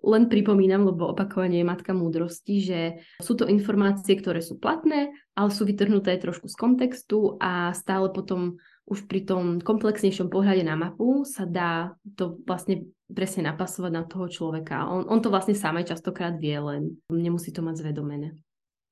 len 0.07 0.31
pripomínam, 0.31 0.87
lebo 0.87 1.11
opakovanie 1.11 1.67
je 1.67 1.71
matka 1.75 1.91
múdrosti, 1.91 2.63
že 2.63 2.81
sú 3.19 3.35
to 3.35 3.51
informácie, 3.51 4.15
ktoré 4.15 4.39
sú 4.39 4.55
platné, 4.63 5.11
ale 5.35 5.51
sú 5.51 5.67
vytrhnuté 5.67 6.15
trošku 6.23 6.47
z 6.47 6.55
kontextu 6.55 7.43
a 7.43 7.75
stále 7.75 8.07
potom 8.15 8.63
už 8.85 9.09
pri 9.09 9.25
tom 9.25 9.65
komplexnejšom 9.65 10.29
pohľade 10.29 10.61
na 10.61 10.77
mapu 10.77 11.25
sa 11.25 11.49
dá 11.49 11.97
to 12.21 12.37
vlastne 12.45 12.93
presne 13.09 13.49
napasovať 13.49 13.93
na 13.93 14.05
toho 14.05 14.29
človeka. 14.29 14.85
On, 14.89 15.09
on 15.09 15.21
to 15.25 15.33
vlastne 15.33 15.57
sám 15.57 15.81
aj 15.81 15.97
častokrát 15.97 16.37
vie, 16.37 16.57
len 16.57 17.01
nemusí 17.09 17.49
to 17.49 17.65
mať 17.65 17.81
zvedomené. 17.81 18.37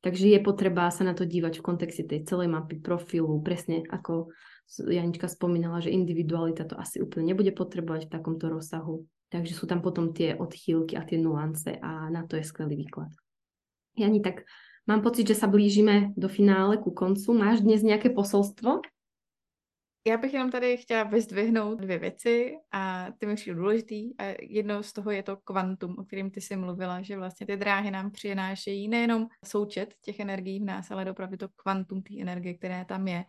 Takže 0.03 0.33
je 0.33 0.41
potreba 0.43 0.91
sa 0.91 1.07
na 1.07 1.15
to 1.15 1.23
dívať 1.23 1.61
v 1.61 1.67
kontexte 1.67 2.03
tej 2.09 2.27
celej 2.27 2.51
mapy, 2.51 2.83
profilu, 2.83 3.39
presne 3.39 3.87
ako 3.87 4.35
Janička 4.83 5.29
spomínala, 5.29 5.85
že 5.85 5.95
individualita 5.95 6.65
to 6.65 6.75
asi 6.81 6.99
úplne 6.99 7.31
nebude 7.31 7.53
potrebovať 7.53 8.09
v 8.09 8.13
takomto 8.17 8.49
rozsahu. 8.49 9.05
Takže 9.29 9.53
sú 9.53 9.65
tam 9.69 9.85
potom 9.85 10.13
tie 10.13 10.37
odchýlky 10.37 10.97
a 10.97 11.05
tie 11.05 11.21
nuance 11.21 11.69
a 11.69 12.09
na 12.09 12.25
to 12.25 12.41
je 12.41 12.45
skvelý 12.45 12.81
výklad. 12.81 13.13
Jani, 13.97 14.25
tak 14.25 14.49
mám 14.89 15.05
pocit, 15.05 15.29
že 15.29 15.37
sa 15.37 15.49
blížime 15.49 16.17
do 16.17 16.29
finále, 16.29 16.81
ku 16.81 16.91
koncu. 16.93 17.37
Máš 17.37 17.61
dnes 17.61 17.85
nejaké 17.85 18.09
posolstvo 18.13 18.81
já 20.07 20.17
bych 20.17 20.35
jenom 20.35 20.51
tady 20.51 20.77
chtěla 20.77 21.03
vyzdvihnout 21.03 21.81
dvě 21.81 21.99
věci 21.99 22.57
a 22.73 23.07
ty 23.19 23.27
mi 23.27 23.35
přijde 23.35 23.57
důležitý. 23.57 24.19
A 24.19 24.25
jedno 24.41 24.83
z 24.83 24.93
toho 24.93 25.11
je 25.11 25.23
to 25.23 25.37
kvantum, 25.37 25.99
o 25.99 26.05
kterém 26.05 26.31
ty 26.31 26.41
jsi 26.41 26.57
mluvila, 26.57 27.03
že 27.03 27.17
vlastně 27.17 27.47
ty 27.47 27.57
dráhy 27.57 27.91
nám 27.91 28.11
přinášejí 28.11 28.89
nejenom 28.89 29.27
součet 29.45 29.95
těch 30.01 30.21
energií 30.21 30.61
v 30.61 30.65
nás, 30.65 30.91
ale 30.91 31.11
opravdu 31.11 31.37
to 31.37 31.49
kvantum 31.49 32.03
té 32.03 32.21
energie, 32.21 32.55
které 32.55 32.85
tam 32.85 33.09
je. 33.09 33.25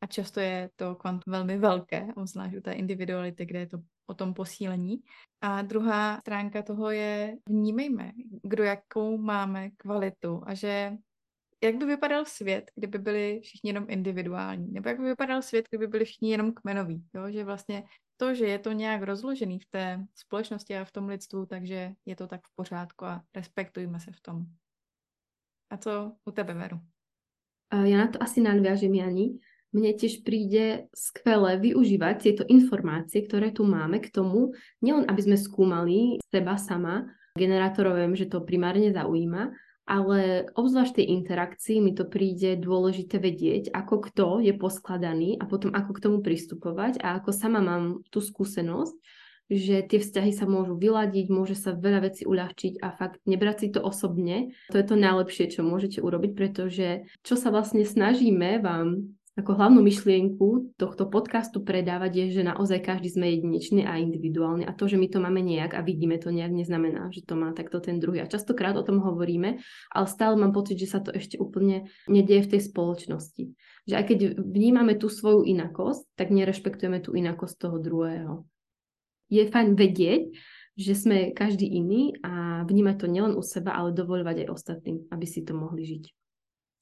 A 0.00 0.06
často 0.06 0.40
je 0.40 0.70
to 0.76 0.94
kvantum 0.94 1.32
velmi 1.32 1.58
velké, 1.58 2.06
zvlášť 2.24 2.56
u 2.56 2.60
té 2.60 2.72
individuality, 2.72 3.46
kde 3.46 3.58
je 3.58 3.66
to 3.66 3.78
o 4.06 4.14
tom 4.14 4.34
posílení. 4.34 5.02
A 5.40 5.62
druhá 5.62 6.20
stránka 6.20 6.62
toho 6.62 6.90
je 6.90 7.36
vnímejme, 7.48 8.12
kdo 8.42 8.64
jakou 8.64 9.18
máme 9.18 9.70
kvalitu 9.70 10.42
a 10.46 10.54
že 10.54 10.92
jak 11.64 11.76
by 11.76 11.84
vypadal 11.86 12.24
svět, 12.24 12.70
kdyby 12.74 12.98
byli 12.98 13.40
všichni 13.42 13.70
jenom 13.70 13.86
individuální, 13.88 14.72
nebo 14.72 14.88
jak 14.88 15.00
by 15.00 15.06
vypadal 15.06 15.42
svět, 15.42 15.66
kdyby 15.70 15.86
byli 15.86 16.04
všichni 16.04 16.30
jenom 16.30 16.52
kmenoví, 16.52 17.04
jo? 17.14 17.30
že 17.30 17.44
vlastně 17.44 17.84
to, 18.16 18.34
že 18.34 18.46
je 18.46 18.58
to 18.58 18.72
nějak 18.72 19.02
rozložený 19.02 19.58
v 19.58 19.66
té 19.70 20.06
společnosti 20.14 20.76
a 20.76 20.84
v 20.84 20.92
tom 20.92 21.08
lidstvu, 21.08 21.46
takže 21.46 21.92
je 22.06 22.16
to 22.16 22.26
tak 22.26 22.40
v 22.46 22.54
pořádku 22.54 23.04
a 23.04 23.22
respektujme 23.36 24.00
se 24.00 24.12
v 24.12 24.20
tom. 24.20 24.44
A 25.70 25.76
co 25.76 26.12
u 26.24 26.30
tebe, 26.30 26.54
Veru? 26.54 26.80
Ja 27.68 28.00
na 28.00 28.08
to 28.08 28.16
asi 28.22 28.40
nadviažem, 28.40 28.96
Jani. 28.96 29.36
Mne 29.76 29.92
tiež 29.92 30.24
príde 30.24 30.88
skvelé 30.96 31.60
využívať 31.60 32.14
tieto 32.16 32.42
informácie, 32.48 33.28
ktoré 33.28 33.52
tu 33.52 33.68
máme 33.68 34.00
k 34.00 34.08
tomu, 34.08 34.56
nielen 34.80 35.04
aby 35.04 35.20
sme 35.20 35.36
skúmali 35.36 36.16
seba 36.32 36.56
sama, 36.56 37.04
generátorov 37.36 38.00
viem, 38.00 38.16
že 38.16 38.32
to 38.32 38.40
primárne 38.40 38.88
zaujíma, 38.88 39.52
ale 39.88 40.52
obzvlášť 40.52 41.00
tej 41.00 41.06
interakcii 41.16 41.80
mi 41.80 41.96
to 41.96 42.04
príde 42.04 42.60
dôležité 42.60 43.16
vedieť, 43.16 43.72
ako 43.72 44.04
kto 44.04 44.26
je 44.44 44.52
poskladaný 44.52 45.40
a 45.40 45.48
potom 45.48 45.72
ako 45.72 45.96
k 45.96 46.02
tomu 46.04 46.18
pristupovať 46.20 47.00
a 47.00 47.16
ako 47.16 47.32
sama 47.32 47.64
mám 47.64 48.04
tú 48.12 48.20
skúsenosť, 48.20 48.92
že 49.48 49.80
tie 49.88 49.96
vzťahy 49.96 50.36
sa 50.36 50.44
môžu 50.44 50.76
vyladiť, 50.76 51.32
môže 51.32 51.56
sa 51.56 51.72
veľa 51.72 52.12
vecí 52.12 52.28
uľahčiť 52.28 52.84
a 52.84 52.92
fakt 52.92 53.24
nebrať 53.24 53.56
si 53.64 53.68
to 53.72 53.80
osobne. 53.80 54.52
To 54.68 54.76
je 54.76 54.84
to 54.84 54.96
najlepšie, 55.00 55.48
čo 55.48 55.64
môžete 55.64 56.04
urobiť, 56.04 56.36
pretože 56.36 57.08
čo 57.24 57.34
sa 57.40 57.48
vlastne 57.48 57.88
snažíme 57.88 58.60
vám 58.60 59.16
ako 59.38 59.54
hlavnú 59.54 59.86
myšlienku 59.86 60.74
tohto 60.74 61.06
podcastu 61.06 61.62
predávať 61.62 62.26
je, 62.26 62.42
že 62.42 62.42
naozaj 62.42 62.82
každý 62.82 63.06
sme 63.14 63.30
jedinečný 63.30 63.86
a 63.86 63.94
individuálny 64.02 64.66
a 64.66 64.74
to, 64.74 64.90
že 64.90 64.98
my 64.98 65.06
to 65.06 65.22
máme 65.22 65.38
nejak 65.38 65.78
a 65.78 65.86
vidíme 65.86 66.18
to 66.18 66.34
nejak, 66.34 66.50
neznamená, 66.50 67.14
že 67.14 67.22
to 67.22 67.38
má 67.38 67.54
takto 67.54 67.78
ten 67.78 68.02
druhý. 68.02 68.18
A 68.18 68.26
častokrát 68.26 68.74
o 68.74 68.82
tom 68.82 68.98
hovoríme, 68.98 69.62
ale 69.94 70.06
stále 70.10 70.34
mám 70.34 70.50
pocit, 70.50 70.74
že 70.82 70.90
sa 70.90 70.98
to 70.98 71.14
ešte 71.14 71.38
úplne 71.38 71.86
nedieje 72.10 72.50
v 72.50 72.52
tej 72.58 72.62
spoločnosti. 72.66 73.44
Že 73.86 73.94
aj 73.94 74.04
keď 74.10 74.18
vnímame 74.42 74.98
tú 74.98 75.06
svoju 75.06 75.46
inakosť, 75.46 76.18
tak 76.18 76.34
nerešpektujeme 76.34 76.98
tú 76.98 77.14
inakosť 77.14 77.54
toho 77.62 77.78
druhého. 77.78 78.42
Je 79.30 79.46
fajn 79.46 79.78
vedieť, 79.78 80.34
že 80.74 80.98
sme 80.98 81.30
každý 81.30 81.66
iný 81.66 82.18
a 82.26 82.66
vnímať 82.66 82.96
to 83.02 83.06
nielen 83.06 83.38
u 83.38 83.42
seba, 83.46 83.78
ale 83.78 83.94
dovoľovať 83.94 84.46
aj 84.46 84.48
ostatným, 84.50 85.06
aby 85.14 85.26
si 85.30 85.46
to 85.46 85.54
mohli 85.54 85.86
žiť. 85.86 86.04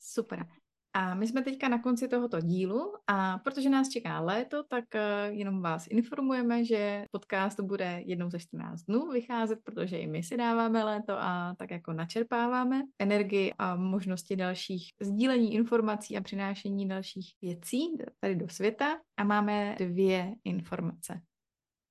Super. 0.00 0.65
A 0.98 1.14
my 1.14 1.26
jsme 1.26 1.42
teďka 1.42 1.68
na 1.68 1.78
konci 1.78 2.08
tohoto 2.08 2.40
dílu 2.40 2.94
a 3.06 3.38
protože 3.38 3.68
nás 3.68 3.88
čeká 3.88 4.20
léto, 4.20 4.62
tak 4.62 4.84
uh, 4.94 5.34
jenom 5.36 5.62
vás 5.62 5.86
informujeme, 5.86 6.64
že 6.64 7.04
podcast 7.10 7.60
bude 7.60 8.02
jednou 8.04 8.30
ze 8.30 8.38
14 8.38 8.82
dnů 8.82 9.10
vycházet, 9.10 9.58
protože 9.64 9.98
i 9.98 10.06
my 10.06 10.22
si 10.22 10.36
dáváme 10.36 10.84
léto 10.84 11.12
a 11.18 11.54
tak 11.58 11.70
jako 11.70 11.92
načerpáváme 11.92 12.82
energii 12.98 13.52
a 13.58 13.76
možnosti 13.76 14.36
dalších 14.36 14.90
sdílení 15.00 15.54
informací 15.54 16.16
a 16.16 16.20
přinášení 16.20 16.88
dalších 16.88 17.34
věcí 17.42 17.96
tady 18.20 18.36
do 18.36 18.48
světa 18.48 18.98
a 19.16 19.24
máme 19.24 19.76
dvě 19.78 20.34
informace. 20.44 21.20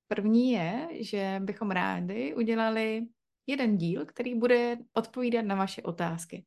První 0.08 0.52
je, 0.52 0.88
že 1.00 1.40
bychom 1.44 1.70
rádi 1.70 2.34
udělali 2.34 3.06
jeden 3.46 3.76
díl, 3.76 4.06
který 4.06 4.34
bude 4.34 4.76
odpovídat 4.94 5.42
na 5.42 5.54
vaše 5.54 5.82
otázky. 5.82 6.44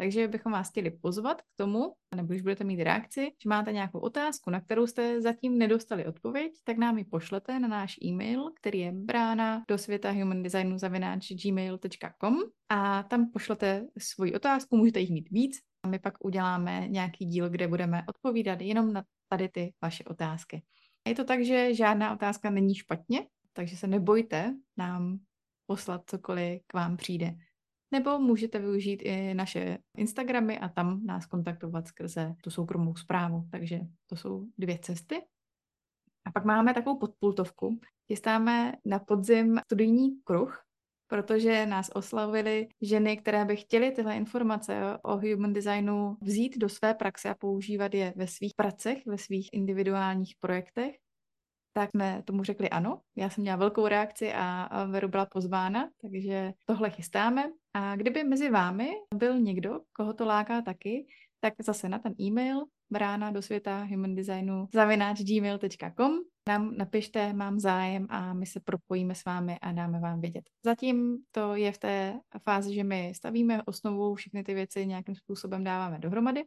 Takže 0.00 0.28
bychom 0.28 0.52
vás 0.52 0.70
chtěli 0.70 0.90
pozvat 0.90 1.42
k 1.42 1.46
tomu, 1.56 1.94
nebo 2.16 2.28
když 2.28 2.42
budete 2.42 2.64
mít 2.64 2.82
reakci, 2.82 3.32
že 3.42 3.48
máte 3.48 3.72
nějakou 3.72 3.98
otázku, 3.98 4.50
na 4.50 4.60
kterou 4.60 4.86
jste 4.86 5.20
zatím 5.20 5.58
nedostali 5.58 6.06
odpověď, 6.06 6.52
tak 6.64 6.78
nám 6.78 6.98
ji 6.98 7.04
pošlete 7.04 7.58
na 7.58 7.68
náš 7.68 7.96
e-mail, 8.04 8.50
který 8.60 8.78
je 8.78 8.92
brána 8.92 9.64
do 9.68 9.78
světa 9.78 10.10
human 10.10 10.42
designu 10.42 10.78
zavináč 10.78 11.32
gmail.com 11.32 12.36
a 12.68 13.02
tam 13.02 13.30
pošlete 13.30 13.86
svoji 13.98 14.34
otázku, 14.34 14.76
můžete 14.76 15.00
jich 15.00 15.10
mít 15.10 15.30
víc 15.30 15.56
a 15.82 15.88
my 15.88 15.98
pak 15.98 16.24
uděláme 16.24 16.88
nějaký 16.88 17.24
díl, 17.24 17.50
kde 17.50 17.68
budeme 17.68 18.02
odpovídat 18.08 18.60
jenom 18.60 18.92
na 18.92 19.04
tady 19.28 19.48
ty 19.48 19.74
vaše 19.82 20.04
otázky. 20.04 20.62
Je 21.08 21.14
to 21.14 21.24
tak, 21.24 21.44
že 21.44 21.74
žádná 21.74 22.14
otázka 22.14 22.50
není 22.50 22.74
špatně, 22.74 23.26
takže 23.52 23.76
se 23.76 23.86
nebojte 23.86 24.54
nám 24.76 25.18
poslat 25.66 26.02
cokoliv 26.06 26.62
k 26.66 26.74
vám 26.74 26.96
přijde 26.96 27.34
nebo 27.92 28.18
můžete 28.18 28.58
využít 28.58 29.02
i 29.02 29.34
naše 29.34 29.78
Instagramy 29.96 30.58
a 30.58 30.68
tam 30.68 31.06
nás 31.06 31.26
kontaktovat 31.26 31.88
skrze 31.88 32.34
tu 32.42 32.50
soukromou 32.50 32.94
zprávu. 32.96 33.48
Takže 33.50 33.80
to 34.06 34.16
jsou 34.16 34.46
dvě 34.58 34.78
cesty. 34.78 35.22
A 36.24 36.30
pak 36.32 36.44
máme 36.44 36.74
takovou 36.74 36.98
podpultovku. 36.98 37.80
Chystáme 38.06 38.72
na 38.84 38.98
podzim 38.98 39.60
studijní 39.64 40.20
kruh, 40.24 40.64
protože 41.06 41.66
nás 41.66 41.90
oslavili 41.94 42.68
ženy, 42.80 43.16
které 43.16 43.44
by 43.44 43.56
chtěly 43.56 43.90
tyhle 43.90 44.16
informace 44.16 44.98
o 45.02 45.16
human 45.16 45.52
designu 45.52 46.16
vzít 46.20 46.58
do 46.58 46.68
své 46.68 46.94
praxe 46.94 47.28
a 47.28 47.34
používat 47.34 47.94
je 47.94 48.12
ve 48.16 48.26
svých 48.26 48.52
pracech, 48.56 49.06
ve 49.06 49.18
svých 49.18 49.48
individuálních 49.52 50.34
projektech 50.40 50.96
tak 51.72 51.90
jsme 51.90 52.22
tomu 52.24 52.44
řekli 52.44 52.70
ano. 52.70 53.00
Já 53.16 53.30
jsem 53.30 53.42
měla 53.42 53.56
velkou 53.56 53.86
reakci 53.86 54.32
a 54.32 54.68
Veru 54.84 55.08
byla 55.08 55.26
pozvána, 55.26 55.90
takže 56.02 56.52
tohle 56.66 56.90
chystáme. 56.90 57.50
A 57.74 57.96
kdyby 57.96 58.24
mezi 58.24 58.50
vámi 58.50 58.90
byl 59.14 59.40
někdo, 59.40 59.80
koho 59.92 60.12
to 60.12 60.24
láká 60.24 60.62
taky, 60.62 61.06
tak 61.40 61.54
zase 61.62 61.88
na 61.88 61.98
ten 61.98 62.14
e-mail 62.20 62.64
brána 62.90 63.30
do 63.30 63.42
světa 63.42 63.82
human 63.82 64.14
designu 64.14 64.68
zavináč 64.74 65.20
gmail.com 65.20 66.18
nám 66.48 66.76
napište, 66.76 67.32
mám 67.32 67.58
zájem 67.58 68.06
a 68.10 68.34
my 68.34 68.46
se 68.46 68.60
propojíme 68.60 69.14
s 69.14 69.24
vámi 69.24 69.58
a 69.62 69.72
dáme 69.72 70.00
vám 70.00 70.20
vědět. 70.20 70.44
Zatím 70.64 71.18
to 71.30 71.54
je 71.54 71.72
v 71.72 71.78
té 71.78 72.20
fázi, 72.42 72.74
že 72.74 72.84
my 72.84 73.12
stavíme 73.16 73.62
osnovu, 73.62 74.14
všechny 74.14 74.42
ty 74.42 74.54
věci 74.54 74.86
nějakým 74.86 75.14
způsobem 75.14 75.64
dáváme 75.64 75.98
dohromady, 75.98 76.44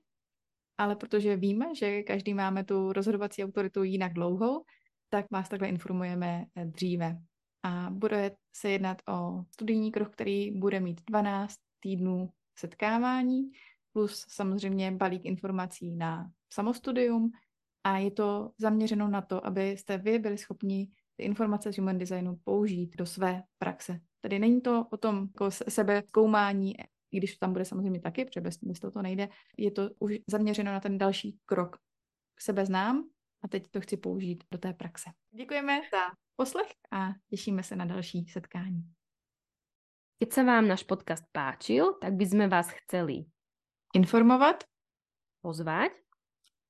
ale 0.77 0.95
protože 0.95 1.35
víme, 1.35 1.75
že 1.75 2.03
každý 2.03 2.33
máme 2.33 2.63
tu 2.63 2.93
rozhodovací 2.93 3.43
autoritu 3.43 3.83
jinak 3.83 4.13
dlouhou, 4.13 4.63
tak 5.13 5.31
vás 5.31 5.49
takhle 5.49 5.67
informujeme 5.67 6.45
eh, 6.55 6.65
dříve. 6.65 7.17
A 7.63 7.89
bude 7.89 8.35
se 8.55 8.69
jednat 8.69 9.01
o 9.09 9.43
studijní 9.51 9.91
kruh, 9.91 10.09
který 10.09 10.51
bude 10.51 10.79
mít 10.79 11.01
12 11.05 11.55
týdnů 11.79 12.29
setkávání, 12.59 13.51
plus 13.91 14.25
samozřejmě 14.29 14.91
balík 14.91 15.25
informací 15.25 15.95
na 15.95 16.31
samostudium 16.53 17.31
a 17.83 17.97
je 17.97 18.11
to 18.11 18.51
zaměřeno 18.57 19.07
na 19.07 19.21
to, 19.21 19.45
abyste 19.45 19.97
vy 19.97 20.19
byli 20.19 20.37
schopni 20.37 20.87
ty 21.15 21.23
informace 21.23 21.73
z 21.73 21.77
human 21.77 21.97
designu 21.97 22.39
použít 22.43 22.95
do 22.97 23.05
své 23.05 23.43
praxe. 23.57 23.99
Tady 24.21 24.39
není 24.39 24.61
to 24.61 24.85
o 24.91 24.97
tom 24.97 25.27
jako 25.33 25.51
sebe 25.51 26.03
zkoumání, 26.07 26.75
i 27.11 27.17
když 27.17 27.37
tam 27.37 27.53
bude 27.53 27.65
samozřejmě 27.65 27.99
taky, 27.99 28.25
protože 28.25 28.41
bez, 28.41 28.57
bez 28.61 28.79
toho 28.79 28.91
to 28.91 29.01
nejde, 29.01 29.29
je 29.57 29.71
to 29.71 29.89
už 29.99 30.13
zaměřeno 30.27 30.71
na 30.71 30.79
ten 30.79 30.97
další 30.97 31.39
krok. 31.45 31.77
Sebe 32.39 32.65
znám, 32.65 33.03
a 33.43 33.47
teď 33.47 33.67
to 33.71 33.81
chci 33.81 33.97
použít 33.97 34.43
do 34.51 34.57
té 34.57 34.73
praxe. 34.73 35.09
Děkujeme 35.31 35.81
za 35.91 35.99
poslech 36.35 36.67
a 36.91 37.09
těšíme 37.29 37.63
se 37.63 37.75
na 37.75 37.85
další 37.85 38.25
setkání. 38.25 38.93
Keď 40.23 40.31
sa 40.31 40.47
vám 40.47 40.71
náš 40.71 40.87
podcast 40.87 41.27
páčil, 41.35 41.99
tak 41.99 42.15
by 42.15 42.23
sme 42.23 42.47
vás 42.47 42.71
chceli 42.71 43.27
informovať, 43.91 44.63
pozvať, 45.43 45.91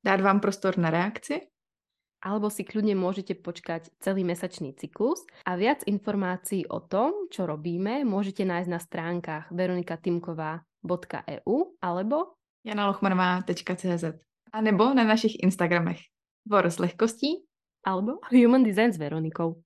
dať 0.02 0.20
vám 0.26 0.42
prostor 0.42 0.82
na 0.82 0.90
reakci, 0.90 1.54
alebo 2.24 2.48
si 2.50 2.64
kľudne 2.64 2.96
môžete 2.98 3.36
počkať 3.36 3.92
celý 4.00 4.24
mesačný 4.24 4.72
cyklus 4.74 5.28
a 5.44 5.60
viac 5.60 5.84
informácií 5.86 6.66
o 6.72 6.80
tom, 6.80 7.28
čo 7.30 7.46
robíme, 7.46 8.08
môžete 8.08 8.48
nájsť 8.48 8.70
na 8.72 8.80
stránkach 8.80 9.52
veronikatimková.eu 9.54 11.58
alebo 11.84 12.40
janalochmanová.cz 12.64 14.06
a 14.50 14.58
nebo 14.64 14.96
na 14.96 15.04
našich 15.04 15.44
Instagramech. 15.44 16.13
Vor 16.44 16.68
s 16.68 16.80
lehkostí 16.80 17.48
alebo 17.84 18.20
Human 18.32 18.64
Design 18.64 18.92
s 18.92 19.00
Veronikou. 19.00 19.64